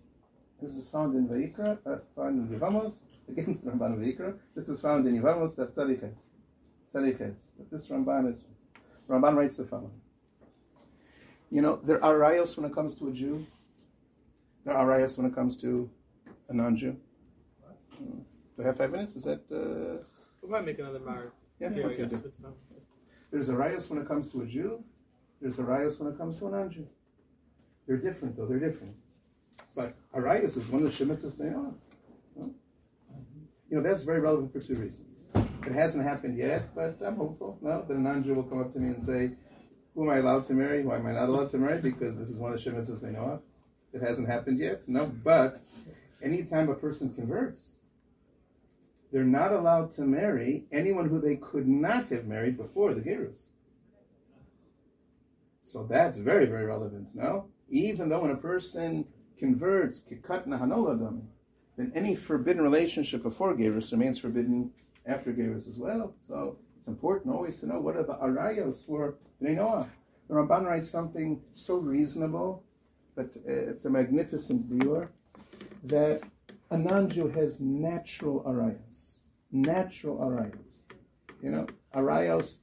This 0.62 0.76
is 0.76 0.89
found 0.89 1.15
in 1.15 1.28
Vayikra, 1.28 1.78
uh, 1.86 1.98
found 2.15 2.52
in 2.52 2.60
Yevamos, 2.60 3.02
against 3.30 3.63
the 3.63 3.72
Ramban 3.72 3.93
of 3.93 4.00
Vayikra. 4.00 4.36
This 4.56 4.69
is 4.69 4.82
found 4.82 5.08
in 5.08 5.22
Yevamos, 5.22 5.56
that 5.58 5.76
Tzadikets. 5.76 6.30
Tzadikets. 6.93 7.50
But 7.58 7.69
this 7.69 7.88
Ramban 7.88 8.34
is, 8.34 8.43
Ramban 9.08 9.36
writes 9.36 9.58
the 9.58 9.65
following. 9.65 10.02
You 11.52 11.62
know, 11.62 11.80
there 11.84 12.04
are 12.04 12.15
rayos 12.15 12.58
when 12.58 12.69
it 12.69 12.74
comes 12.74 12.95
to 12.95 13.08
a 13.08 13.12
Jew. 13.12 13.45
There 14.65 14.76
are 14.76 14.86
rayos 14.88 15.17
when 15.17 15.28
it 15.28 15.36
comes 15.36 15.56
to 15.58 15.89
a 16.48 16.54
non-Jew. 16.54 16.95
Do 18.60 18.65
I 18.65 18.67
have 18.67 18.78
five 18.78 18.91
minutes? 18.91 19.15
Is 19.15 19.24
that? 19.24 19.50
Uh... 19.50 20.04
We 20.41 20.50
might 20.50 20.65
make 20.65 20.80
another 20.80 21.00
mar. 21.00 21.32
Yeah, 21.62 21.72
Here, 21.72 21.86
okay. 21.86 22.10
There's 23.32 23.48
a 23.48 23.54
rayos 23.54 23.89
when 23.89 24.00
it 24.00 24.08
comes 24.08 24.30
to 24.34 24.41
a 24.41 24.45
Jew. 24.45 24.84
There's 25.39 25.60
a 25.60 25.63
rayos 25.63 25.98
when 25.98 26.12
it 26.12 26.17
comes 26.17 26.39
to 26.39 26.48
a 26.48 26.52
non-Jew. 26.52 26.86
They're 27.88 27.95
different, 27.95 28.36
though. 28.36 28.45
They're 28.45 28.60
different. 28.60 28.95
But 29.78 29.95
a 30.13 30.19
rayos 30.19 30.58
is 30.58 30.67
one 30.67 30.86
of 30.86 30.91
the 30.98 31.06
shemitzas 31.06 31.38
they 31.38 31.48
are. 31.48 31.72
You 33.69 33.78
know, 33.78 33.82
that's 33.82 34.04
very 34.04 34.19
relevant 34.19 34.52
for 34.52 34.60
two 34.60 34.76
reasons. 34.76 35.24
It 35.65 35.72
hasn't 35.72 36.04
happened 36.04 36.38
yet, 36.38 36.76
but 36.76 36.98
I'm 37.06 37.15
hopeful. 37.15 37.58
No, 37.62 37.86
that 37.88 37.95
a 37.95 38.02
non-Jew 38.02 38.34
will 38.34 38.43
come 38.43 38.60
up 38.60 38.74
to 38.74 38.80
me 38.80 38.89
and 38.89 39.02
say, 39.02 39.32
who 39.95 40.04
am 40.04 40.10
I 40.10 40.17
allowed 40.17 40.43
to 40.45 40.54
marry? 40.54 40.84
Who 40.84 40.91
am 40.91 41.06
I 41.06 41.13
not 41.13 41.30
allowed 41.30 41.50
to 41.52 41.58
marry? 41.58 41.80
Because 41.80 42.17
this 42.17 42.30
is 42.30 42.39
one 42.39 42.52
of 42.52 42.62
the 42.62 42.69
shemitzvahs 42.69 43.02
we 43.02 43.12
know 43.12 43.22
of. 43.22 43.41
It 43.93 44.06
hasn't 44.06 44.28
happened 44.28 44.60
yet. 44.60 44.86
No, 44.89 45.06
but 45.06 45.60
anytime 46.22 46.67
a 46.67 46.76
person 46.76 47.13
converts, 47.13 47.76
they're 49.12 49.24
not 49.24 49.52
allowed 49.52 49.91
to 49.91 50.02
marry 50.02 50.65
anyone 50.72 51.10
who 51.10 51.19
they 51.19 51.36
could 51.38 51.67
not 51.67 52.08
have 52.08 52.26
married 52.28 52.58
before 52.58 52.93
the 52.93 53.02
Gerus. 53.02 53.50
So 55.63 55.86
that's 55.86 56.17
very, 56.17 56.45
very 56.45 56.65
relevant. 56.65 57.10
No, 57.15 57.48
even 57.69 58.10
though 58.10 58.22
when 58.22 58.32
a 58.32 58.38
person 58.38 59.06
converts, 59.38 60.02
then 60.02 61.91
any 61.95 62.15
forbidden 62.15 62.62
relationship 62.62 63.24
before 63.24 63.56
Gerus 63.56 63.91
remains 63.91 64.17
forbidden 64.17 64.72
after 65.06 65.32
Gerus 65.32 65.67
as 65.67 65.80
well. 65.80 66.13
So 66.28 66.58
it's 66.78 66.88
important 66.88 67.34
always 67.34 67.60
to 67.60 67.67
know 67.67 67.80
what 67.80 67.95
are 67.95 68.04
the 68.04 68.15
arayos 68.15 68.86
for 68.86 69.15
Bnei 69.41 69.58
Noach. 69.58 69.88
The 70.28 70.36
Ramban 70.36 70.65
writes 70.65 70.89
something 70.89 71.41
so 71.52 71.78
reasonable, 71.78 72.63
but 73.15 73.36
uh, 73.38 73.52
it's 73.52 73.86
a 73.86 73.89
magnificent 73.89 74.69
biur, 74.69 75.10
that 75.86 76.22
a 76.71 76.77
non-Jew 76.77 77.29
has 77.29 77.60
natural 77.60 78.43
arayos. 78.43 79.17
Natural 79.51 80.17
arayos. 80.17 80.82
You 81.41 81.51
know, 81.51 81.67
arayos, 81.95 82.60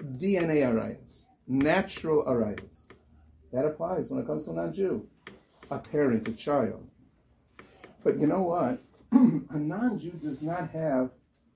DNA 0.00 0.62
arayos. 0.62 1.26
Natural 1.46 2.24
arayos. 2.24 2.88
That 3.52 3.64
applies 3.64 4.10
when 4.10 4.20
it 4.20 4.26
comes 4.26 4.46
to 4.46 4.50
a 4.50 4.54
non-Jew. 4.54 5.06
A 5.70 5.78
parent, 5.78 6.26
a 6.28 6.32
child. 6.32 6.86
But 8.02 8.18
you 8.18 8.26
know 8.26 8.42
what? 8.42 8.82
a 9.12 9.58
non-Jew 9.58 10.18
does 10.22 10.42
not 10.42 10.70
have 10.70 11.10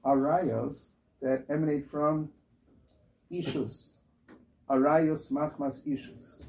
arayos 0.05 0.93
that 1.21 1.45
emanate 1.51 1.91
from 1.91 2.31
issues, 3.31 3.93
arayos 4.71 5.33
machmas 5.33 5.87
issues. 5.87 6.41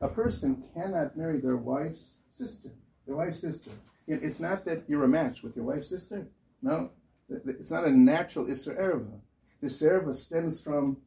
A 0.00 0.08
person 0.08 0.62
cannot 0.74 1.16
marry 1.16 1.38
their 1.38 1.56
wife's 1.56 2.18
sister. 2.28 2.70
Their 3.06 3.16
wife's 3.16 3.40
sister. 3.40 3.70
It's 4.06 4.40
not 4.40 4.64
that 4.66 4.84
you're 4.88 5.04
a 5.04 5.08
match 5.08 5.42
with 5.42 5.56
your 5.56 5.64
wife's 5.64 5.88
sister. 5.88 6.28
No, 6.62 6.90
it's 7.28 7.70
not 7.70 7.86
a 7.86 7.90
natural 7.90 8.46
isser 8.46 8.78
erva. 8.80 9.18
The 9.60 9.66
erva 9.66 10.12
stems 10.12 10.60
from 10.60 10.98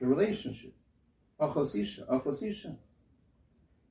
the 0.00 0.06
relationship. 0.06 0.74
Achosisha, 1.40 2.06
achosisha. 2.08 2.76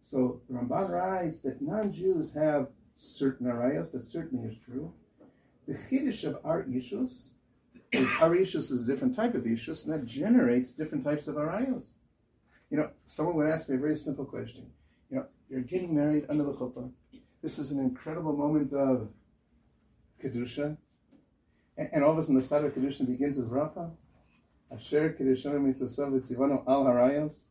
So 0.02 0.42
Ramban 0.52 0.90
writes 0.90 1.42
that 1.42 1.62
non-Jews 1.62 2.34
have 2.34 2.70
certain 2.96 3.48
arayos. 3.48 3.92
That 3.92 4.04
certainly 4.04 4.50
is 4.50 4.58
true. 4.66 4.94
The 5.68 5.74
chiddush 5.74 6.24
of 6.24 6.40
our 6.44 6.64
issues 6.64 7.32
is 7.92 8.10
our 8.22 8.32
ishus 8.32 8.72
is 8.72 8.84
a 8.84 8.92
different 8.92 9.16
type 9.16 9.36
of 9.36 9.44
ishus, 9.44 9.86
and 9.86 9.94
that 9.94 10.06
generates 10.06 10.74
different 10.74 11.04
types 11.04 11.28
of 11.28 11.36
arayos. 11.36 11.88
You 12.70 12.78
know, 12.78 12.90
someone 13.06 13.36
would 13.38 13.50
ask 13.50 13.70
me 13.70 13.76
a 13.76 13.80
very 13.80 13.96
simple 13.96 14.26
question. 14.26 14.66
You 15.10 15.18
know, 15.18 15.26
you're 15.50 15.62
getting 15.62 15.96
married 15.96 16.26
under 16.30 16.44
the 16.44 16.54
chuppah. 16.54 16.92
This 17.42 17.60
is 17.60 17.72
an 17.72 17.80
incredible 17.80 18.34
moment 18.34 18.74
of 18.74 19.10
kedusha, 20.24 20.76
and, 21.78 21.90
and 21.94 22.04
all 22.04 22.14
of 22.14 22.18
a 22.18 22.24
sudden 22.24 22.36
the 22.36 22.42
side 22.42 22.66
of 22.66 22.74
kedusha 22.74 23.06
begins 23.06 23.38
as 23.38 23.50
rafa. 23.50 23.92
Asher 24.72 25.16
kedushanim 25.18 25.74
mitzosav 25.74 26.12
v'tzivano 26.12 26.64
al 26.68 26.86
harayos. 26.86 27.50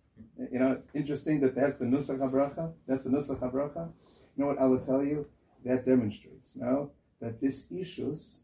You 0.51 0.59
know, 0.59 0.73
it's 0.73 0.89
interesting 0.95 1.41
that 1.41 1.55
that's 1.55 1.77
the 1.77 1.85
nusach 1.85 2.19
habracha. 2.19 2.73
That's 2.87 3.05
the 3.05 3.11
nusach 3.11 3.39
habracha. 3.39 3.89
You 4.37 4.45
know 4.45 4.47
what 4.47 4.59
I 4.59 4.67
will 4.67 4.81
tell 4.81 5.05
you? 5.05 5.27
That 5.65 5.85
demonstrates 5.85 6.57
now 6.57 6.91
that 7.21 7.41
this 7.41 7.67
ishus 7.67 8.41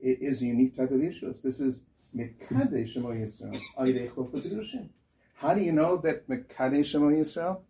is 0.00 0.42
a 0.42 0.46
unique 0.46 0.76
type 0.76 0.90
of 0.90 1.02
issues. 1.02 1.42
This 1.42 1.60
is 1.60 1.84
Mekadesh 2.14 2.96
Shemo 2.96 3.14
Yisrael, 3.14 4.88
How 5.34 5.54
do 5.54 5.62
you 5.62 5.72
know 5.72 5.96
that 5.98 6.28
Mekadesh 6.28 6.94
Shemo 6.94 7.14
Yisrael? 7.14 7.60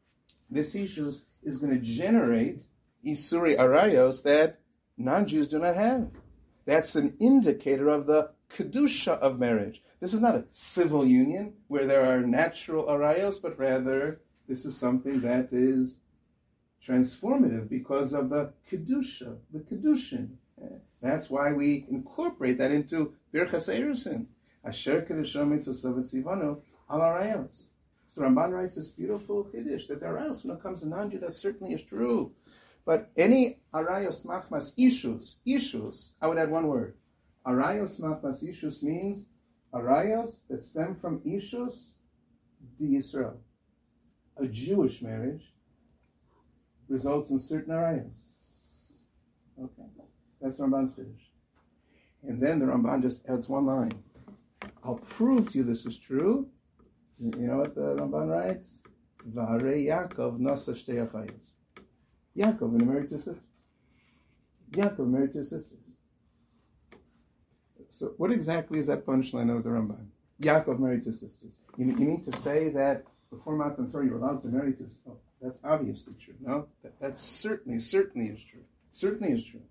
This 0.50 0.74
issues 0.74 1.26
is 1.42 1.58
going 1.58 1.72
to 1.72 1.84
generate 1.84 2.62
Isuri 3.06 3.56
Arayos 3.56 4.22
that 4.24 4.58
non-Jews 4.98 5.48
do 5.48 5.58
not 5.58 5.76
have. 5.76 6.10
That's 6.64 6.96
an 6.96 7.16
indicator 7.20 7.88
of 7.88 8.06
the 8.06 8.30
Kedusha 8.50 9.18
of 9.18 9.38
marriage. 9.38 9.82
This 10.00 10.14
is 10.14 10.20
not 10.20 10.34
a 10.34 10.44
civil 10.50 11.04
union 11.04 11.54
where 11.68 11.86
there 11.86 12.04
are 12.04 12.20
natural 12.20 12.86
Arayos, 12.86 13.40
but 13.40 13.58
rather 13.58 14.20
this 14.48 14.64
is 14.64 14.76
something 14.76 15.20
that 15.20 15.52
is 15.52 16.00
transformative 16.84 17.68
because 17.68 18.12
of 18.12 18.30
the 18.30 18.52
Kedusha, 18.70 19.36
the 19.52 19.60
Kedushin. 19.60 20.30
That's 21.00 21.30
why 21.30 21.52
we 21.52 21.86
incorporate 21.90 22.58
that 22.58 22.72
into 22.72 23.14
Birchas 23.32 23.68
Erusin. 23.68 24.26
Asher 24.64 25.02
Kedeshom 25.02 25.48
Mitzvah 25.48 25.72
Tzivanu 25.72 26.60
al 26.90 27.00
Arayos. 27.00 27.66
So 28.16 28.22
Ramban 28.22 28.52
writes 28.52 28.76
this 28.76 28.90
beautiful 28.90 29.44
chiddush 29.44 29.88
that 29.88 30.00
the 30.00 30.06
Arayos, 30.06 30.42
when 30.44 30.56
it 30.56 30.62
comes 30.62 30.80
to 30.80 30.88
non 30.88 31.10
Jews, 31.10 31.20
that 31.20 31.34
certainly 31.34 31.74
is 31.74 31.82
true. 31.82 32.32
But 32.86 33.10
any 33.16 33.58
Arayos 33.74 34.24
Machmas 34.24 34.72
issues, 34.78 35.40
issues, 35.44 36.14
I 36.22 36.28
would 36.28 36.38
add 36.38 36.50
one 36.50 36.68
word. 36.68 36.94
Arayos 37.44 38.00
Machmas 38.00 38.48
issues 38.48 38.82
means 38.82 39.26
Arayos 39.74 40.46
that 40.48 40.62
stem 40.62 40.94
from 40.94 41.20
issues 41.24 41.96
di 42.78 42.94
Yisrael. 42.96 43.36
A 44.38 44.46
Jewish 44.46 45.02
marriage 45.02 45.52
results 46.88 47.30
in 47.32 47.40
certain 47.40 47.74
Arayos. 47.74 48.28
Okay. 49.60 49.82
That's 50.40 50.58
Ramban's 50.58 50.94
Chiddush. 50.94 51.30
And 52.22 52.40
then 52.40 52.60
the 52.60 52.66
Ramban 52.66 53.02
just 53.02 53.26
adds 53.28 53.48
one 53.48 53.66
line. 53.66 53.92
I'll 54.84 54.98
prove 54.98 55.50
to 55.52 55.58
you 55.58 55.64
this 55.64 55.86
is 55.86 55.98
true. 55.98 56.48
You 57.18 57.30
know 57.48 57.56
what 57.58 57.74
the 57.74 57.96
Ramban 57.96 58.28
writes? 58.28 58.82
Vare 59.24 59.74
Yaakov 59.74 60.38
nasa 60.38 60.72
Yaakov 62.36 62.72
married 62.82 63.08
two 63.08 63.18
sisters. 63.18 63.42
Yaakov 64.72 65.08
married 65.08 65.32
two 65.32 65.44
sisters. 65.44 65.78
So 67.88 68.14
what 68.16 68.32
exactly 68.32 68.78
is 68.78 68.86
that 68.86 69.06
punchline 69.06 69.54
of 69.54 69.64
the 69.64 69.70
Ramban? 69.70 70.06
Yaakov 70.42 70.78
married 70.78 71.04
two 71.04 71.12
sisters. 71.12 71.58
You, 71.76 71.86
you 71.86 72.04
need 72.04 72.24
to 72.24 72.36
say 72.36 72.68
that 72.70 73.04
before 73.30 73.56
Matan 73.56 73.90
Torah 73.90 74.04
you're 74.04 74.18
allowed 74.18 74.42
to 74.42 74.48
marry 74.48 74.72
two 74.72 74.88
sisters. 74.88 75.02
Oh, 75.08 75.18
that's 75.40 75.60
obviously 75.64 76.14
true. 76.14 76.34
No, 76.40 76.66
that, 76.82 76.98
that 77.00 77.18
certainly, 77.18 77.78
certainly 77.78 78.28
is 78.28 78.42
true. 78.42 78.64
Certainly 78.90 79.32
is 79.32 79.44
true 79.44 79.62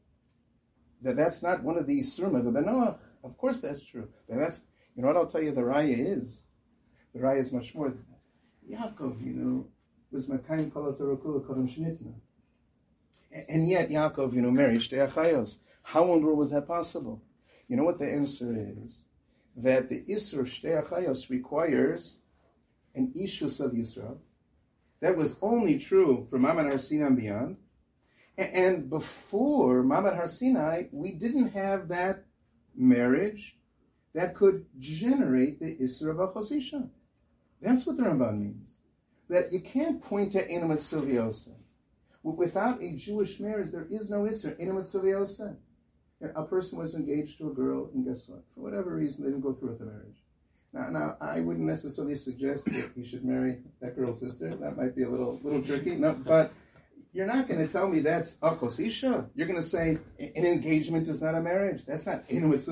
that 1.05 1.15
that's 1.15 1.43
not 1.43 1.63
one 1.63 1.77
of 1.77 1.85
the 1.85 1.99
Yisurim 1.99 2.35
of 2.37 2.45
the 2.45 2.51
Benoach. 2.51 2.99
Of 3.23 3.37
course 3.37 3.61
that's 3.61 3.83
true. 3.83 4.09
But 4.27 4.39
that's, 4.39 4.63
you 4.95 5.01
know 5.01 5.07
what 5.07 5.17
I'll 5.17 5.27
tell 5.27 5.41
you 5.41 5.51
the 5.51 5.61
Raya 5.61 6.17
is? 6.17 6.45
The 7.13 7.19
Raya 7.19 7.39
is 7.39 7.53
much 7.53 7.75
more 7.75 7.89
than 7.89 8.03
that. 8.09 8.95
Yaakov, 8.97 9.23
you 9.23 9.33
know, 9.33 9.67
was 10.11 10.27
Makayim 10.27 10.73
Kol 10.73 10.91
Torah 10.93 11.17
Kodam 11.17 11.69
Shnitna. 11.69 12.13
And 13.49 13.67
yet 13.67 13.89
Yaakov, 13.89 14.33
you 14.33 14.41
know, 14.41 14.51
married 14.51 14.79
Shtei 14.79 15.09
Achayos. 15.09 15.57
How 15.83 16.13
in 16.13 16.21
the 16.21 16.27
world 16.27 16.39
was 16.39 16.51
that 16.51 16.67
possible? 16.67 17.21
You 17.67 17.75
know 17.75 17.83
what 17.83 17.99
the 17.99 18.09
answer 18.09 18.55
is? 18.55 19.03
That 19.57 19.89
the 19.89 20.01
Isra 20.03 20.39
of 20.39 20.47
Shtei 20.47 20.81
Achayos 20.81 21.29
requires 21.29 22.19
an 22.95 23.13
Ishus 23.15 23.59
of 23.59 23.73
Yisrael. 23.73 24.19
That 25.01 25.17
was 25.17 25.37
only 25.41 25.77
true 25.77 26.25
for 26.29 26.39
Mamad 26.39 26.69
Har 26.69 26.77
Sinai 26.77 27.07
and 27.07 27.17
beyond. 27.17 27.57
And 28.37 28.89
before 28.89 29.83
Mamad 29.83 30.15
Har 30.15 30.27
Sinai, 30.27 30.85
we 30.91 31.11
didn't 31.11 31.49
have 31.49 31.89
that 31.89 32.23
marriage 32.75 33.57
that 34.13 34.35
could 34.35 34.65
generate 34.79 35.59
the 35.59 35.75
Isra 35.75 36.11
of 36.11 36.33
Achosisha. 36.33 36.89
That's 37.61 37.85
what 37.85 37.97
the 37.97 38.03
Ramban 38.03 38.39
means. 38.39 38.77
That 39.29 39.51
you 39.51 39.59
can't 39.59 40.01
point 40.01 40.31
to 40.33 40.47
Enamat 40.47 40.77
Silviosa. 40.77 41.55
Without 42.33 42.81
a 42.81 42.91
Jewish 42.93 43.39
marriage, 43.39 43.71
there 43.71 43.85
is 43.91 44.09
no 44.09 44.23
Isra. 44.23 44.59
Enamat 44.59 44.91
Silviosa. 44.91 45.55
A 46.21 46.43
person 46.43 46.79
was 46.79 46.95
engaged 46.95 47.37
to 47.37 47.51
a 47.51 47.53
girl, 47.53 47.91
and 47.93 48.03
guess 48.03 48.27
what? 48.27 48.43
For 48.55 48.61
whatever 48.61 48.95
reason, 48.95 49.23
they 49.23 49.29
didn't 49.29 49.43
go 49.43 49.53
through 49.53 49.69
with 49.69 49.79
the 49.79 49.85
marriage. 49.85 50.23
Now, 50.73 50.89
now, 50.89 51.17
I 51.21 51.41
wouldn't 51.41 51.67
necessarily 51.67 52.15
suggest 52.15 52.65
that 52.65 52.91
you 52.95 53.03
should 53.03 53.23
marry 53.23 53.59
that 53.79 53.95
girl's 53.95 54.21
sister. 54.21 54.55
That 54.55 54.75
might 54.75 54.95
be 54.95 55.03
a 55.03 55.09
little, 55.09 55.39
little 55.43 55.61
tricky. 55.61 55.97
No, 55.97 56.13
but 56.13 56.51
you're 57.13 57.27
not 57.27 57.47
going 57.47 57.65
to 57.65 57.71
tell 57.71 57.87
me 57.87 57.99
that's 57.99 58.37
achos 58.37 58.83
isha. 58.83 59.29
You're 59.35 59.47
going 59.47 59.61
to 59.61 59.67
say 59.67 59.99
an 60.19 60.45
engagement 60.45 61.07
is 61.07 61.21
not 61.21 61.35
a 61.35 61.41
marriage. 61.41 61.85
That's 61.85 62.07
not 62.07 62.23
inuit. 62.27 62.67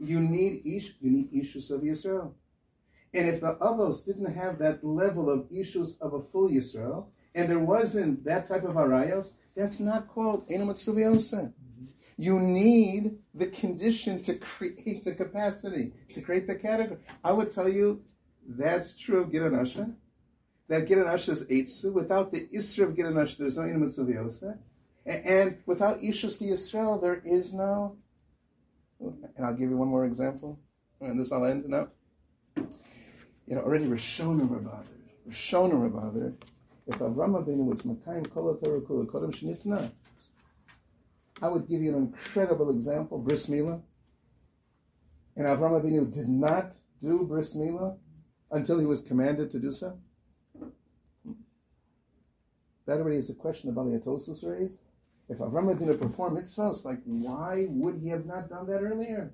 You 0.00 0.20
need 0.20 0.62
ish. 0.66 0.96
You 1.00 1.10
need 1.10 1.30
ishus 1.30 1.70
of 1.70 1.82
Yisrael. 1.82 2.32
And 3.14 3.28
if 3.28 3.40
the 3.40 3.54
avos 3.56 4.04
didn't 4.04 4.34
have 4.34 4.58
that 4.58 4.82
level 4.82 5.30
of 5.30 5.48
ishus 5.50 6.00
of 6.00 6.14
a 6.14 6.22
full 6.22 6.48
Yisrael, 6.50 7.06
and 7.34 7.48
there 7.48 7.58
wasn't 7.58 8.24
that 8.24 8.48
type 8.48 8.64
of 8.64 8.74
arayos, 8.74 9.36
that's 9.56 9.80
not 9.80 10.08
called 10.08 10.44
inuit 10.48 10.76
suviosa. 10.76 11.52
Mm-hmm. 11.52 11.84
You 12.16 12.38
need 12.38 13.18
the 13.34 13.46
condition 13.46 14.22
to 14.22 14.34
create 14.34 15.04
the 15.04 15.14
capacity, 15.14 15.92
to 16.10 16.20
create 16.20 16.46
the 16.46 16.56
category. 16.56 17.00
I 17.24 17.32
would 17.32 17.50
tell 17.50 17.68
you 17.68 18.02
that's 18.46 18.94
true 18.96 19.20
of 19.20 19.30
Gid 19.30 19.42
HaNasheh. 19.42 19.94
That 20.68 20.86
Gid 20.86 20.98
HaNasheh 20.98 21.28
is 21.28 21.44
Eitzu. 21.46 21.92
Without 21.92 22.32
the 22.32 22.46
Isra 22.48 22.84
of 22.84 22.96
Gid 22.96 23.06
HaNasheh, 23.06 23.36
there's 23.36 23.56
no 23.56 23.62
Inam 23.62 23.84
Viosa. 24.06 24.58
And, 25.06 25.56
without 25.66 26.00
Ishus 26.00 26.38
to 26.38 26.44
Yisrael, 26.44 27.00
there 27.00 27.22
is 27.24 27.54
no. 27.54 27.96
And 29.00 29.44
I'll 29.44 29.54
give 29.54 29.70
you 29.70 29.76
one 29.76 29.88
more 29.88 30.04
example. 30.04 30.58
And 31.00 31.18
this 31.18 31.32
I'll 31.32 31.46
end 31.46 31.66
now. 31.66 31.88
You 32.56 33.56
know, 33.56 33.62
already 33.62 33.86
Rishon 33.86 34.40
and 34.40 34.50
Rabbader. 34.50 34.84
Rishon 35.28 35.70
and 35.72 35.92
Rabbader. 35.92 36.34
If 36.90 36.98
Avram 36.98 37.40
Avinu 37.40 37.66
was 37.66 37.82
Makayim 37.82 38.26
Shnitna, 38.26 39.92
I 41.40 41.48
would 41.48 41.68
give 41.68 41.82
you 41.82 41.90
an 41.90 41.96
incredible 41.96 42.70
example, 42.70 43.18
bris 43.18 43.46
milah. 43.46 43.80
And 45.36 45.46
Avram 45.46 45.80
Avinu 45.80 46.12
did 46.12 46.28
not 46.28 46.74
do 47.00 47.22
bris 47.22 47.56
milah 47.56 47.96
until 48.50 48.80
he 48.80 48.86
was 48.86 49.02
commanded 49.02 49.52
to 49.52 49.60
do 49.60 49.70
so. 49.70 49.96
That 52.86 52.98
already 52.98 53.18
is 53.18 53.30
a 53.30 53.34
question 53.34 53.70
about 53.70 53.86
Aliatosis 53.86 54.44
raised. 54.44 54.80
If 55.28 55.38
Avram 55.38 55.72
Avinu 55.72 55.96
performed 55.96 56.38
mitzvahs, 56.38 56.84
like 56.84 56.98
why 57.04 57.66
would 57.68 58.00
he 58.02 58.08
have 58.08 58.26
not 58.26 58.48
done 58.48 58.66
that 58.66 58.82
earlier? 58.82 59.32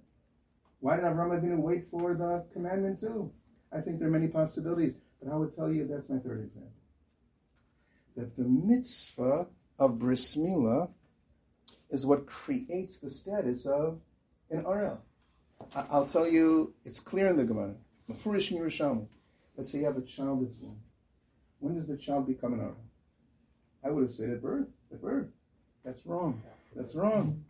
Why 0.81 0.97
did 0.97 1.07
Avram 1.07 1.41
Avinu 1.41 1.57
wait 1.57 1.87
for 1.87 2.13
the 2.13 2.45
commandment 2.53 3.01
too? 3.01 3.33
I 3.73 3.81
think 3.81 3.99
there 3.99 4.09
are 4.09 4.11
many 4.11 4.29
possibilities, 4.29 4.99
but 5.23 5.33
I 5.33 5.37
would 5.37 5.57
tell 5.57 5.73
you 5.73 5.87
that's 5.87 6.11
my 6.11 6.19
third 6.19 6.45
example. 6.45 6.76
That 8.17 8.37
the 8.37 8.45
mitzvah 8.45 9.47
of 9.79 9.99
bris 9.99 10.37
milah 10.37 10.89
is 11.91 12.07
what 12.07 12.27
creates 12.27 12.99
the 12.99 13.11
status 13.11 13.67
of 13.67 14.01
an 14.51 14.65
RL. 14.65 14.99
I'll 15.75 16.07
tell 16.07 16.29
you, 16.29 16.75
it's 16.85 17.01
clear 17.01 17.29
in 17.29 17.37
the 17.37 17.45
Gemara. 17.45 17.75
Mefurish 18.11 18.53
in. 18.53 19.09
Let's 19.57 19.73
say 19.73 19.79
you 19.79 19.85
have 19.85 19.97
a 19.97 20.03
child 20.03 20.45
that's 20.45 20.57
born. 20.57 20.77
When 21.61 21.75
does 21.75 21.87
the 21.87 21.97
child 21.97 22.27
become 22.27 22.55
an 22.55 22.61
RL? 22.61 22.77
I 23.85 23.91
would 23.91 24.03
have 24.03 24.13
said 24.13 24.31
at 24.31 24.43
birth. 24.43 24.69
At 24.93 25.01
birth. 25.01 25.29
That's 25.85 26.05
wrong. 26.07 26.43
That's 26.75 26.95
wrong. 26.95 27.45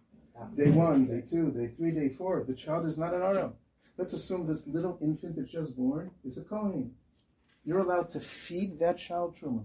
Day 0.55 0.71
one, 0.71 1.07
day 1.07 1.23
two, 1.29 1.51
day 1.51 1.73
three, 1.77 1.91
day 1.93 2.11
four. 2.11 2.45
The 2.47 2.55
child 2.55 2.87
is 2.87 2.99
not 2.99 3.15
an 3.15 3.21
RL. 3.21 3.55
Let's 3.97 4.13
assume 4.13 4.47
this 4.47 4.67
little 4.67 4.99
infant 5.01 5.37
that's 5.37 5.51
just 5.51 5.77
born 5.77 6.11
is 6.25 6.37
a 6.37 6.43
Kohen. 6.43 6.95
You're 7.65 7.79
allowed 7.79 8.11
to 8.11 8.21
feed 8.21 8.79
that 8.79 8.99
child 8.99 9.37
truma. 9.37 9.65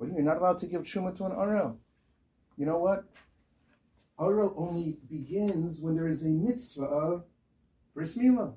What 0.00 0.06
do 0.06 0.12
you 0.12 0.16
mean? 0.16 0.24
You're 0.24 0.34
not 0.34 0.40
allowed 0.40 0.56
to 0.60 0.66
give 0.66 0.80
truma 0.80 1.14
to 1.18 1.26
an 1.26 1.32
RL. 1.32 1.78
You 2.56 2.64
know 2.64 2.78
what? 2.78 3.04
Ara 4.18 4.48
only 4.56 4.96
begins 5.10 5.82
when 5.82 5.94
there 5.94 6.08
is 6.08 6.24
a 6.24 6.30
mitzvah 6.30 6.86
of 6.86 7.24
bris 7.92 8.16
milah. 8.16 8.54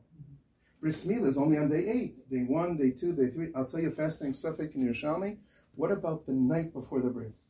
Bris 0.80 1.06
milah 1.06 1.28
is 1.28 1.38
only 1.38 1.58
on 1.58 1.68
day 1.68 1.86
eight, 1.90 2.30
day 2.30 2.44
one, 2.44 2.78
day 2.78 2.92
two, 2.92 3.12
day 3.12 3.30
three. 3.30 3.50
I'll 3.56 3.66
tell 3.66 3.82
you 3.82 3.92
fasting 3.92 4.32
safek 4.32 4.74
in 4.74 4.88
Yerushalmi. 4.88 5.36
What 5.76 5.92
about 5.92 6.26
the 6.26 6.32
night 6.32 6.72
before 6.72 7.02
the 7.02 7.10
bris? 7.10 7.50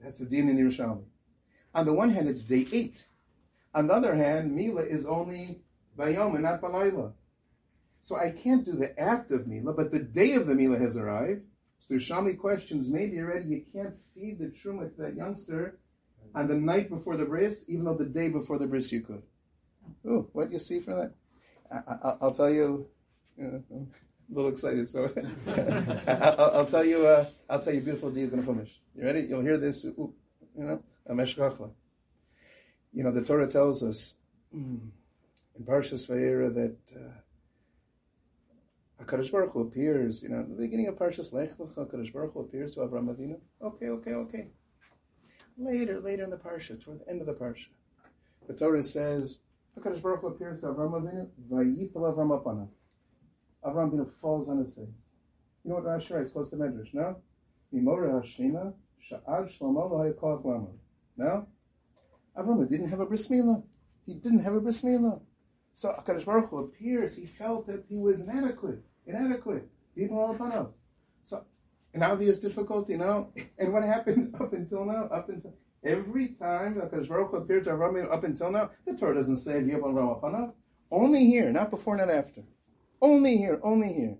That's 0.00 0.20
a 0.20 0.24
din 0.24 0.48
in 0.48 0.58
Yerushalmi. 0.58 1.04
On 1.76 1.86
the 1.86 1.92
one 1.92 2.10
hand, 2.10 2.28
it's 2.28 2.42
day 2.42 2.66
eight. 2.72 3.06
On 3.76 3.86
the 3.86 3.94
other 3.94 4.16
hand, 4.16 4.52
Mila 4.52 4.82
is 4.82 5.06
only 5.06 5.62
bayom 5.96 6.34
and 6.34 6.42
not 6.42 6.60
balayla. 6.60 7.12
So 8.00 8.16
I 8.16 8.32
can't 8.32 8.64
do 8.64 8.72
the 8.72 8.98
act 8.98 9.30
of 9.30 9.46
Mila, 9.46 9.72
but 9.72 9.92
the 9.92 10.00
day 10.00 10.32
of 10.32 10.48
the 10.48 10.56
Mila 10.56 10.78
has 10.78 10.96
arrived. 10.96 11.46
So 11.82 11.94
Yerushalmi 11.94 12.38
questions 12.38 12.88
maybe 12.88 13.18
already 13.18 13.46
you 13.46 13.64
can't 13.72 13.96
feed 14.14 14.38
the 14.38 14.46
truma 14.46 14.94
to 14.94 15.02
that 15.02 15.16
youngster 15.16 15.80
on 16.32 16.46
the 16.46 16.54
night 16.54 16.88
before 16.88 17.16
the 17.16 17.24
bris, 17.24 17.64
even 17.66 17.84
though 17.84 17.96
the 17.96 18.06
day 18.06 18.28
before 18.28 18.56
the 18.56 18.68
bris 18.68 18.92
you 18.92 19.00
could. 19.00 19.20
Oh, 20.08 20.28
what 20.32 20.46
do 20.46 20.52
you 20.52 20.60
see 20.60 20.78
from 20.78 20.98
that? 21.00 21.12
I, 21.72 22.24
will 22.24 22.30
tell 22.30 22.50
you. 22.50 22.86
I'm 23.36 23.64
a 24.30 24.32
little 24.32 24.52
excited, 24.52 24.88
so 24.88 25.12
I'll, 26.06 26.50
I'll, 26.58 26.66
tell 26.66 26.84
you. 26.84 27.04
Uh, 27.04 27.24
I'll 27.50 27.58
tell 27.58 27.72
you 27.72 27.80
a 27.80 27.82
beautiful 27.82 28.12
deed 28.12 28.30
going 28.30 28.46
to 28.46 28.52
finish. 28.52 28.80
You 28.94 29.02
ready? 29.02 29.22
You'll 29.22 29.42
hear 29.42 29.58
this. 29.58 29.84
Ooh, 29.84 30.14
you 30.56 30.64
know, 30.64 30.82
a 31.06 31.14
You 32.92 33.02
know, 33.02 33.10
the 33.10 33.24
Torah 33.24 33.48
tells 33.48 33.82
us 33.82 34.14
mm, 34.54 34.78
in 35.58 35.64
Parshas 35.64 36.08
Vayera 36.08 36.54
that 36.54 36.76
uh, 36.94 37.21
Hakadosh 39.02 39.32
Baruch 39.32 39.52
Hu 39.52 39.60
appears. 39.62 40.22
You 40.22 40.28
know, 40.28 40.42
the 40.42 40.54
beginning 40.54 40.88
of 40.88 40.96
Parshas 40.96 41.32
Lech 41.32 41.56
Lecha, 41.56 41.74
Hakadosh 41.74 42.12
Baruch 42.12 42.34
Hu 42.34 42.40
appears 42.40 42.74
to 42.74 42.80
Avram 42.80 43.14
Avinu. 43.14 43.38
Okay, 43.62 43.88
okay, 43.88 44.12
okay. 44.12 44.48
Later, 45.58 46.00
later 46.00 46.24
in 46.24 46.30
the 46.30 46.36
parsha, 46.36 46.82
toward 46.82 47.00
the 47.00 47.10
end 47.10 47.20
of 47.20 47.26
the 47.26 47.34
parsha, 47.34 47.66
the 48.46 48.54
Torah 48.54 48.82
says, 48.82 49.40
HaKadosh 49.78 50.02
Baruch 50.02 50.20
Hu 50.20 50.26
appears 50.28 50.60
to 50.60 50.66
Avram 50.66 50.92
Avinu, 50.92 51.28
Vayipal 51.50 52.14
Avram 52.14 52.42
Apana. 52.42 52.68
Avram 53.64 53.90
Avinu 53.92 54.10
falls 54.20 54.48
on 54.48 54.58
his 54.58 54.74
face. 54.74 54.86
You 55.64 55.70
know 55.70 55.76
what 55.76 55.84
Rashi 55.84 56.14
writes? 56.14 56.30
Close 56.30 56.50
to 56.50 56.56
Medrash, 56.56 56.92
no? 56.92 57.16
Mimora 57.72 58.20
Hashina, 58.20 58.72
Sha'ad 59.08 59.56
Shlomo 59.56 59.90
Hayakot 59.92 60.44
Lama. 60.44 60.68
No? 61.16 61.46
Avram 62.36 62.68
didn't 62.68 62.88
have 62.88 63.00
a 63.00 63.06
bris 63.06 63.28
milah. 63.28 63.62
He 64.06 64.14
didn't 64.14 64.40
have 64.40 64.54
a 64.54 64.60
bris 64.60 64.82
milah. 64.82 65.20
So 65.74 65.90
HaKadosh 65.90 66.24
Baruch 66.24 66.50
Hu 66.50 66.58
appears, 66.58 67.14
he 67.14 67.26
felt 67.26 67.66
that 67.66 67.84
he 67.88 67.96
was 67.96 68.20
inadequate, 68.20 68.82
inadequate. 69.06 69.68
So 71.24 71.44
an 71.94 72.02
obvious 72.02 72.38
difficulty 72.38 72.96
now. 72.96 73.28
And 73.58 73.72
what 73.72 73.82
happened 73.82 74.34
up 74.40 74.52
until 74.52 74.84
now? 74.84 75.04
Up 75.04 75.28
until 75.28 75.54
every 75.84 76.28
time 76.28 76.76
that 76.76 76.90
Baruch 76.90 77.32
appeared 77.32 77.64
to 77.64 77.70
Avraham 77.70 78.12
up 78.12 78.24
until 78.24 78.50
now, 78.50 78.70
the 78.86 78.96
Torah 78.96 79.14
doesn't 79.14 79.38
say 79.38 79.60
Ramapanav. 79.60 80.52
Only 80.90 81.26
here, 81.26 81.50
not 81.50 81.70
before, 81.70 81.96
not 81.96 82.10
after. 82.10 82.42
Only 83.00 83.36
here, 83.36 83.58
only 83.62 83.92
here. 83.92 84.18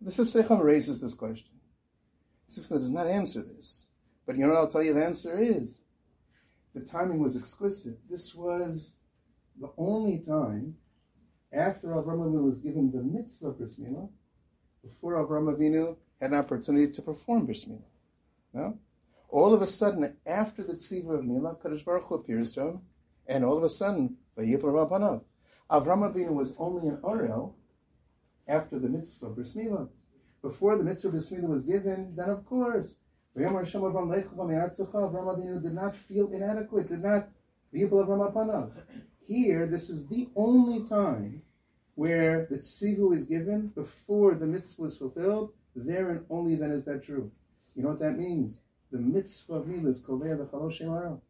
The 0.00 0.10
Sifsecham 0.10 0.60
raises 0.60 1.00
this 1.00 1.14
question. 1.14 1.54
Sifsecham 2.48 2.78
does 2.78 2.92
not 2.92 3.06
answer 3.06 3.42
this. 3.42 3.86
But 4.26 4.36
you 4.36 4.46
know 4.46 4.52
what 4.52 4.58
I'll 4.58 4.68
tell 4.68 4.82
you 4.82 4.94
the 4.94 5.04
answer 5.04 5.38
is? 5.38 5.80
The 6.74 6.80
timing 6.80 7.20
was 7.20 7.36
exquisite. 7.36 7.98
This 8.08 8.34
was 8.34 8.96
the 9.58 9.70
only 9.78 10.18
time 10.18 10.76
after 11.52 11.88
Avram 11.88 12.20
Avinu 12.20 12.44
was 12.44 12.60
given 12.60 12.90
the 12.90 13.02
mitzvah 13.02 13.48
of 13.48 13.58
before 14.82 15.14
Avram 15.14 15.54
Avinu 15.54 15.96
had 16.20 16.32
an 16.32 16.38
opportunity 16.38 16.92
to 16.92 17.02
perform 17.02 17.46
bris 17.46 17.64
milah. 17.64 17.82
No? 18.52 18.78
All 19.28 19.54
of 19.54 19.62
a 19.62 19.66
sudden, 19.66 20.16
after 20.26 20.62
the 20.62 20.72
tzivah 20.72 21.18
of 21.18 21.24
milah, 21.24 21.60
Kadosh 21.60 21.84
Baruch 21.84 22.04
Hu 22.04 22.14
appears 22.16 22.52
to 22.52 22.62
him, 22.62 22.80
and 23.26 23.44
all 23.44 23.56
of 23.56 23.62
a 23.62 23.68
sudden. 23.68 24.16
Avram 24.36 25.16
Avinu 25.70 26.30
was 26.30 26.54
only 26.58 26.88
an 26.88 26.98
Orel 26.98 27.54
after 28.46 28.78
the 28.78 28.88
mitzvah 28.88 29.26
of 29.26 29.34
bris 29.34 29.54
milah. 29.54 29.88
Before 30.42 30.76
the 30.76 30.84
mitzvah 30.84 31.08
of 31.08 31.12
bris 31.12 31.30
milah 31.30 31.48
was 31.48 31.64
given, 31.64 32.14
then 32.14 32.30
of 32.30 32.44
course, 32.46 33.00
Avram 33.36 33.60
Avinu 33.60 35.62
did 35.62 35.74
not 35.74 35.94
feel 35.94 36.32
inadequate, 36.32 36.88
did 36.88 37.02
not 37.02 37.28
vayipel 37.74 38.06
Avram 38.06 38.70
Here, 39.28 39.66
this 39.66 39.90
is 39.90 40.08
the 40.08 40.28
only 40.34 40.84
time 40.84 41.42
where 41.94 42.46
the 42.50 42.56
tzivu 42.56 43.14
is 43.14 43.24
given 43.24 43.68
before 43.68 44.34
the 44.34 44.46
mitzvah 44.46 44.82
was 44.82 44.98
fulfilled, 44.98 45.52
there 45.76 46.10
and 46.10 46.24
only 46.30 46.56
then 46.56 46.72
is 46.72 46.84
that 46.86 47.04
true. 47.04 47.30
You 47.76 47.82
know 47.82 47.90
what 47.90 48.00
that 48.00 48.18
means? 48.18 48.62
the 48.90 48.98
mitzvah 48.98 49.54
of 49.54 49.66
milas 49.66 50.02
kovea 50.02 50.38
the 50.38 50.46
chaloshim 50.46 50.88
aro. 50.88 51.20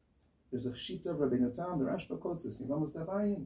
There's 0.51 0.66
a 0.66 0.72
shita 0.72 1.07
of 1.07 1.18
Rabbi 1.18 1.36
Natan, 1.36 1.78
the 1.78 1.84
Rashba 1.84 2.20
quotes 2.20 2.44
this, 2.44 2.61
Nivamas 2.61 2.94
Davayin, 2.94 3.44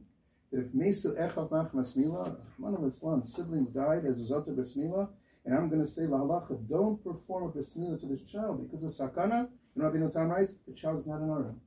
that 0.51 0.61
if 0.61 0.73
Mesu 0.73 1.15
Echav 1.15 1.49
Machmas 1.49 1.97
Mila, 1.97 2.37
Rahman 2.59 3.23
siblings 3.23 3.71
died 3.71 4.05
as 4.05 4.19
a 4.19 4.21
result 4.21 4.47
of 4.47 4.55
Bris 4.55 4.77
Mila, 4.77 5.09
and 5.45 5.55
I'm 5.55 5.67
going 5.67 5.81
to 5.81 5.87
say, 5.87 6.03
La 6.05 6.19
halacha, 6.19 6.57
don't 6.69 7.03
perform 7.03 7.45
a 7.45 7.49
Bris 7.49 7.75
Mila 7.75 7.97
to 7.97 8.05
this 8.05 8.21
child, 8.21 8.69
because 8.69 9.01
of 9.01 9.11
Sakana, 9.11 9.49
and 9.75 9.83
Rabbi 9.83 9.97
Natan 9.97 10.29
writes, 10.29 10.53
the 10.67 10.73
child 10.73 10.99
is 10.99 11.07
not 11.07 11.21
an 11.21 11.29
Aram. 11.29 11.59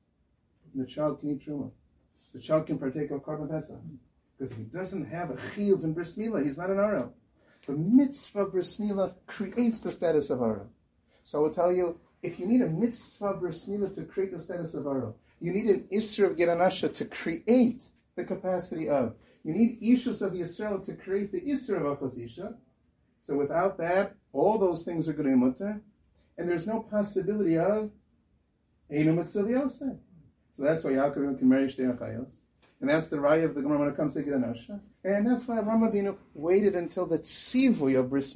The 0.73 0.85
child 0.85 1.19
can 1.19 1.31
eat 1.31 1.41
Truma. 1.45 1.69
The 2.37 2.43
child 2.43 2.67
can 2.67 2.77
partake 2.77 3.09
of 3.09 3.23
Karban 3.23 3.49
Pesach. 3.49 3.79
Because 4.37 4.51
if 4.51 4.59
he 4.59 4.65
doesn't 4.65 5.05
have 5.05 5.31
a 5.31 5.33
Chiyuv 5.33 5.83
in 5.83 5.93
Bris 5.93 6.17
Mila, 6.17 6.43
he's 6.43 6.59
not 6.59 6.69
an 6.69 6.77
Aram. 6.77 7.11
The 7.65 7.73
mitzvah 7.73 8.45
Bris 8.45 8.79
Mila 8.79 9.15
creates 9.25 9.81
the 9.81 9.91
status 9.91 10.29
of 10.29 10.41
Aram. 10.41 10.69
So 11.23 11.39
I 11.39 11.41
will 11.41 11.49
tell 11.49 11.73
you, 11.73 11.99
if 12.21 12.39
you 12.39 12.45
need 12.45 12.61
a 12.61 12.69
mitzvah 12.69 13.33
Bris 13.33 13.67
Mila 13.67 13.89
to 13.89 14.03
create 14.03 14.31
the 14.31 14.39
status 14.39 14.75
of 14.75 14.85
Aram, 14.85 15.15
you 15.39 15.51
need 15.51 15.65
an 15.65 15.87
Isra 15.91 16.27
of 16.27 16.37
Gid 16.37 16.49
HaNasheh 16.49 16.93
to 16.93 17.05
create 17.05 17.81
the 18.15 18.23
capacity 18.23 18.87
of. 18.87 19.15
You 19.43 19.55
need 19.55 19.81
Ishus 19.81 20.21
of 20.21 20.33
Yisrael 20.33 20.85
to 20.85 20.93
create 20.93 21.31
the 21.31 21.41
Isra 21.41 21.77
of 21.77 21.97
Achazisha. 21.97 22.53
So 23.17 23.35
without 23.35 23.79
that, 23.79 24.15
all 24.31 24.59
those 24.59 24.83
things 24.83 25.09
are 25.09 25.13
going 25.13 25.27
to 25.27 25.35
be 25.35 25.43
mutter, 25.43 25.81
and 26.37 26.47
there's 26.47 26.67
no 26.67 26.81
possibility 26.81 27.57
of 27.57 27.89
Einu 28.91 29.13
Mitzvah 29.13 29.41
So 30.57 30.63
that's 30.63 30.83
why 30.83 30.93
Yaakov 30.93 31.37
can 31.37 31.47
marry 31.47 31.67
Shtei 31.67 31.95
Achayos. 31.95 32.39
And 32.81 32.89
that's 32.89 33.09
the 33.09 33.17
raya 33.17 33.45
of 33.45 33.53
the 33.53 33.61
Gemara 33.61 33.77
when 33.77 33.89
it 33.89 33.95
comes 33.95 34.15
to 34.15 34.23
Gid 34.23 34.33
HaNasheh. 34.33 34.79
And 35.03 35.27
that's 35.27 35.47
why 35.47 35.57
Ramavinu 35.57 36.17
waited 36.33 36.75
until 36.75 37.05
the 37.05 37.19
tzivui 37.19 37.95
of 37.95 38.09
Bris. 38.09 38.35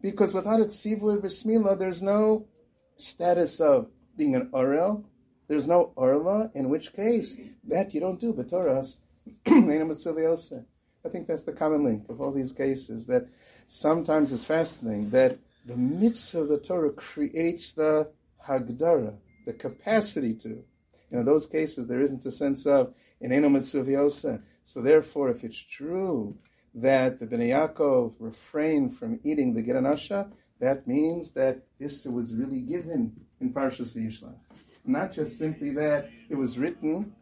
Because 0.00 0.34
without 0.34 0.58
a 0.58 0.64
tzivui 0.64 1.14
of 1.14 1.20
Bris 1.20 1.44
there's 1.78 2.02
no 2.02 2.48
status 2.96 3.60
of 3.60 3.88
being 4.16 4.34
an 4.34 4.50
Orel, 4.52 5.04
there's 5.46 5.68
no 5.68 5.92
orla, 5.94 6.50
in 6.54 6.68
which 6.68 6.92
case 6.94 7.36
that 7.62 7.94
you 7.94 8.00
don't 8.00 8.20
do. 8.20 8.32
but 8.32 8.48
Torahs, 8.48 8.98
I 9.46 11.08
think 11.08 11.28
that's 11.28 11.44
the 11.44 11.52
common 11.52 11.84
link 11.84 12.08
of 12.08 12.20
all 12.20 12.32
these 12.32 12.50
cases. 12.50 13.06
That 13.06 13.28
sometimes 13.68 14.32
it's 14.32 14.44
fascinating 14.44 15.10
that 15.10 15.38
the 15.64 15.76
mitzvah 15.76 16.40
of 16.40 16.48
the 16.48 16.58
Torah 16.58 16.90
creates 16.90 17.70
the 17.70 18.10
hagdara, 18.44 19.14
the 19.46 19.52
capacity 19.52 20.34
to. 20.34 20.64
You 21.10 21.18
know, 21.18 21.24
those 21.24 21.46
cases 21.46 21.86
there 21.86 22.00
isn't 22.00 22.24
a 22.24 22.30
sense 22.30 22.66
of 22.66 22.94
ineno 23.22 23.50
mitzvah 23.50 24.40
So 24.64 24.80
therefore, 24.80 25.30
if 25.30 25.44
it's 25.44 25.58
true 25.58 26.36
that 26.74 27.18
the 27.18 27.26
Bnei 27.26 27.50
Yaakov 27.50 28.14
refrained 28.18 28.96
from 28.96 29.18
eating 29.24 29.54
the 29.54 29.62
Gid 29.62 29.76
HaNasheh, 29.76 30.30
that 30.60 30.86
means 30.86 31.32
that 31.32 31.62
this 31.78 32.04
was 32.04 32.34
really 32.34 32.60
given 32.60 33.12
in 33.40 33.52
Parshas 33.52 33.96
Vayishlach. 33.96 34.36
Not 34.84 35.12
just 35.12 35.38
simply 35.38 35.70
that 35.70 36.10
it 36.28 36.36
was 36.36 36.58
written 36.58 37.12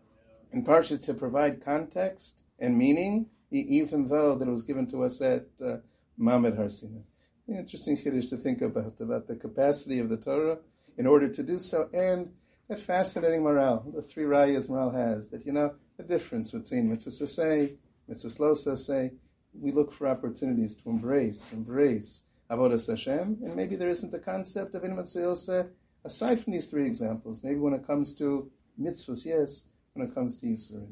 in 0.52 0.64
Parsha 0.64 1.00
to 1.02 1.14
provide 1.14 1.64
context 1.64 2.44
and 2.58 2.76
meaning, 2.76 3.26
even 3.50 4.06
though 4.06 4.34
that 4.34 4.46
it 4.46 4.50
was 4.50 4.62
given 4.62 4.86
to 4.88 5.04
us 5.04 5.20
at 5.20 5.46
uh, 5.64 5.76
Mamad 6.20 6.56
Har 6.56 6.68
Sinai. 6.68 7.00
Interesting 7.48 7.96
chiddush 7.96 8.28
to 8.28 8.36
think 8.36 8.60
about, 8.60 9.00
about 9.00 9.26
the 9.26 9.36
capacity 9.36 10.00
of 10.00 10.08
the 10.08 10.16
Torah 10.16 10.58
in 10.98 11.06
order 11.06 11.28
to 11.28 11.42
do 11.42 11.58
so, 11.58 11.88
and 11.94 12.30
that 12.68 12.78
fascinating 12.78 13.42
Maharal, 13.42 13.94
the 13.94 14.02
three 14.02 14.24
rayas 14.24 14.68
Maharal 14.68 14.94
has, 14.94 15.28
that, 15.28 15.46
you 15.46 15.52
know, 15.52 15.74
the 15.96 16.02
difference 16.02 16.50
between 16.50 16.88
mitzvah 16.88 17.26
say, 17.26 17.70
mitzvah 18.06 18.28
losa 18.42 18.76
say, 18.76 19.12
we 19.58 19.72
look 19.72 19.90
for 19.90 20.06
opportunities 20.06 20.74
to 20.74 20.90
embrace, 20.90 21.52
embrace 21.52 22.24
Avodah 22.50 22.86
Hashem, 22.86 23.38
and 23.42 23.56
maybe 23.56 23.74
there 23.74 23.88
isn't 23.88 24.12
a 24.12 24.18
concept 24.18 24.74
of 24.74 24.84
in 24.84 24.94
mitzvah 24.94 25.68
aside 26.04 26.40
from 26.40 26.52
these 26.52 26.70
three 26.70 26.86
examples, 26.86 27.42
maybe 27.42 27.58
when 27.58 27.72
it 27.72 27.86
comes 27.86 28.12
to 28.14 28.50
mitzvahs, 28.80 29.24
yes, 29.24 29.64
when 29.94 30.06
it 30.06 30.14
comes 30.14 30.36
to 30.36 30.46
Yisur. 30.46 30.86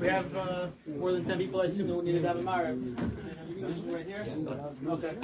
We 0.00 0.08
have 0.08 0.36
uh, 0.36 0.68
more 0.98 1.12
than 1.12 1.24
10 1.24 1.38
people, 1.38 1.60
I 1.62 1.66
assume 1.66 1.88
that 1.88 1.96
we 1.96 2.12
need 2.12 2.22
to 2.22 2.28
have 2.28 2.38
a 2.38 2.42
Mara. 3.64 3.94
Right 3.94 4.06
here? 4.06 4.26
Okay. 4.88 5.14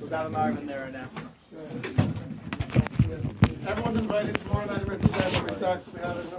We'll 0.00 0.10
have 0.10 0.26
a 0.26 0.30
Mara 0.30 0.56
in 0.56 0.66
there 0.66 0.90
now. 0.92 1.08
Everyone's 3.68 3.98
invited 3.98 4.34
tomorrow 4.40 4.66
night. 4.66 4.86
We're 4.86 4.96
We 4.96 6.00
have 6.00 6.16
an 6.18 6.34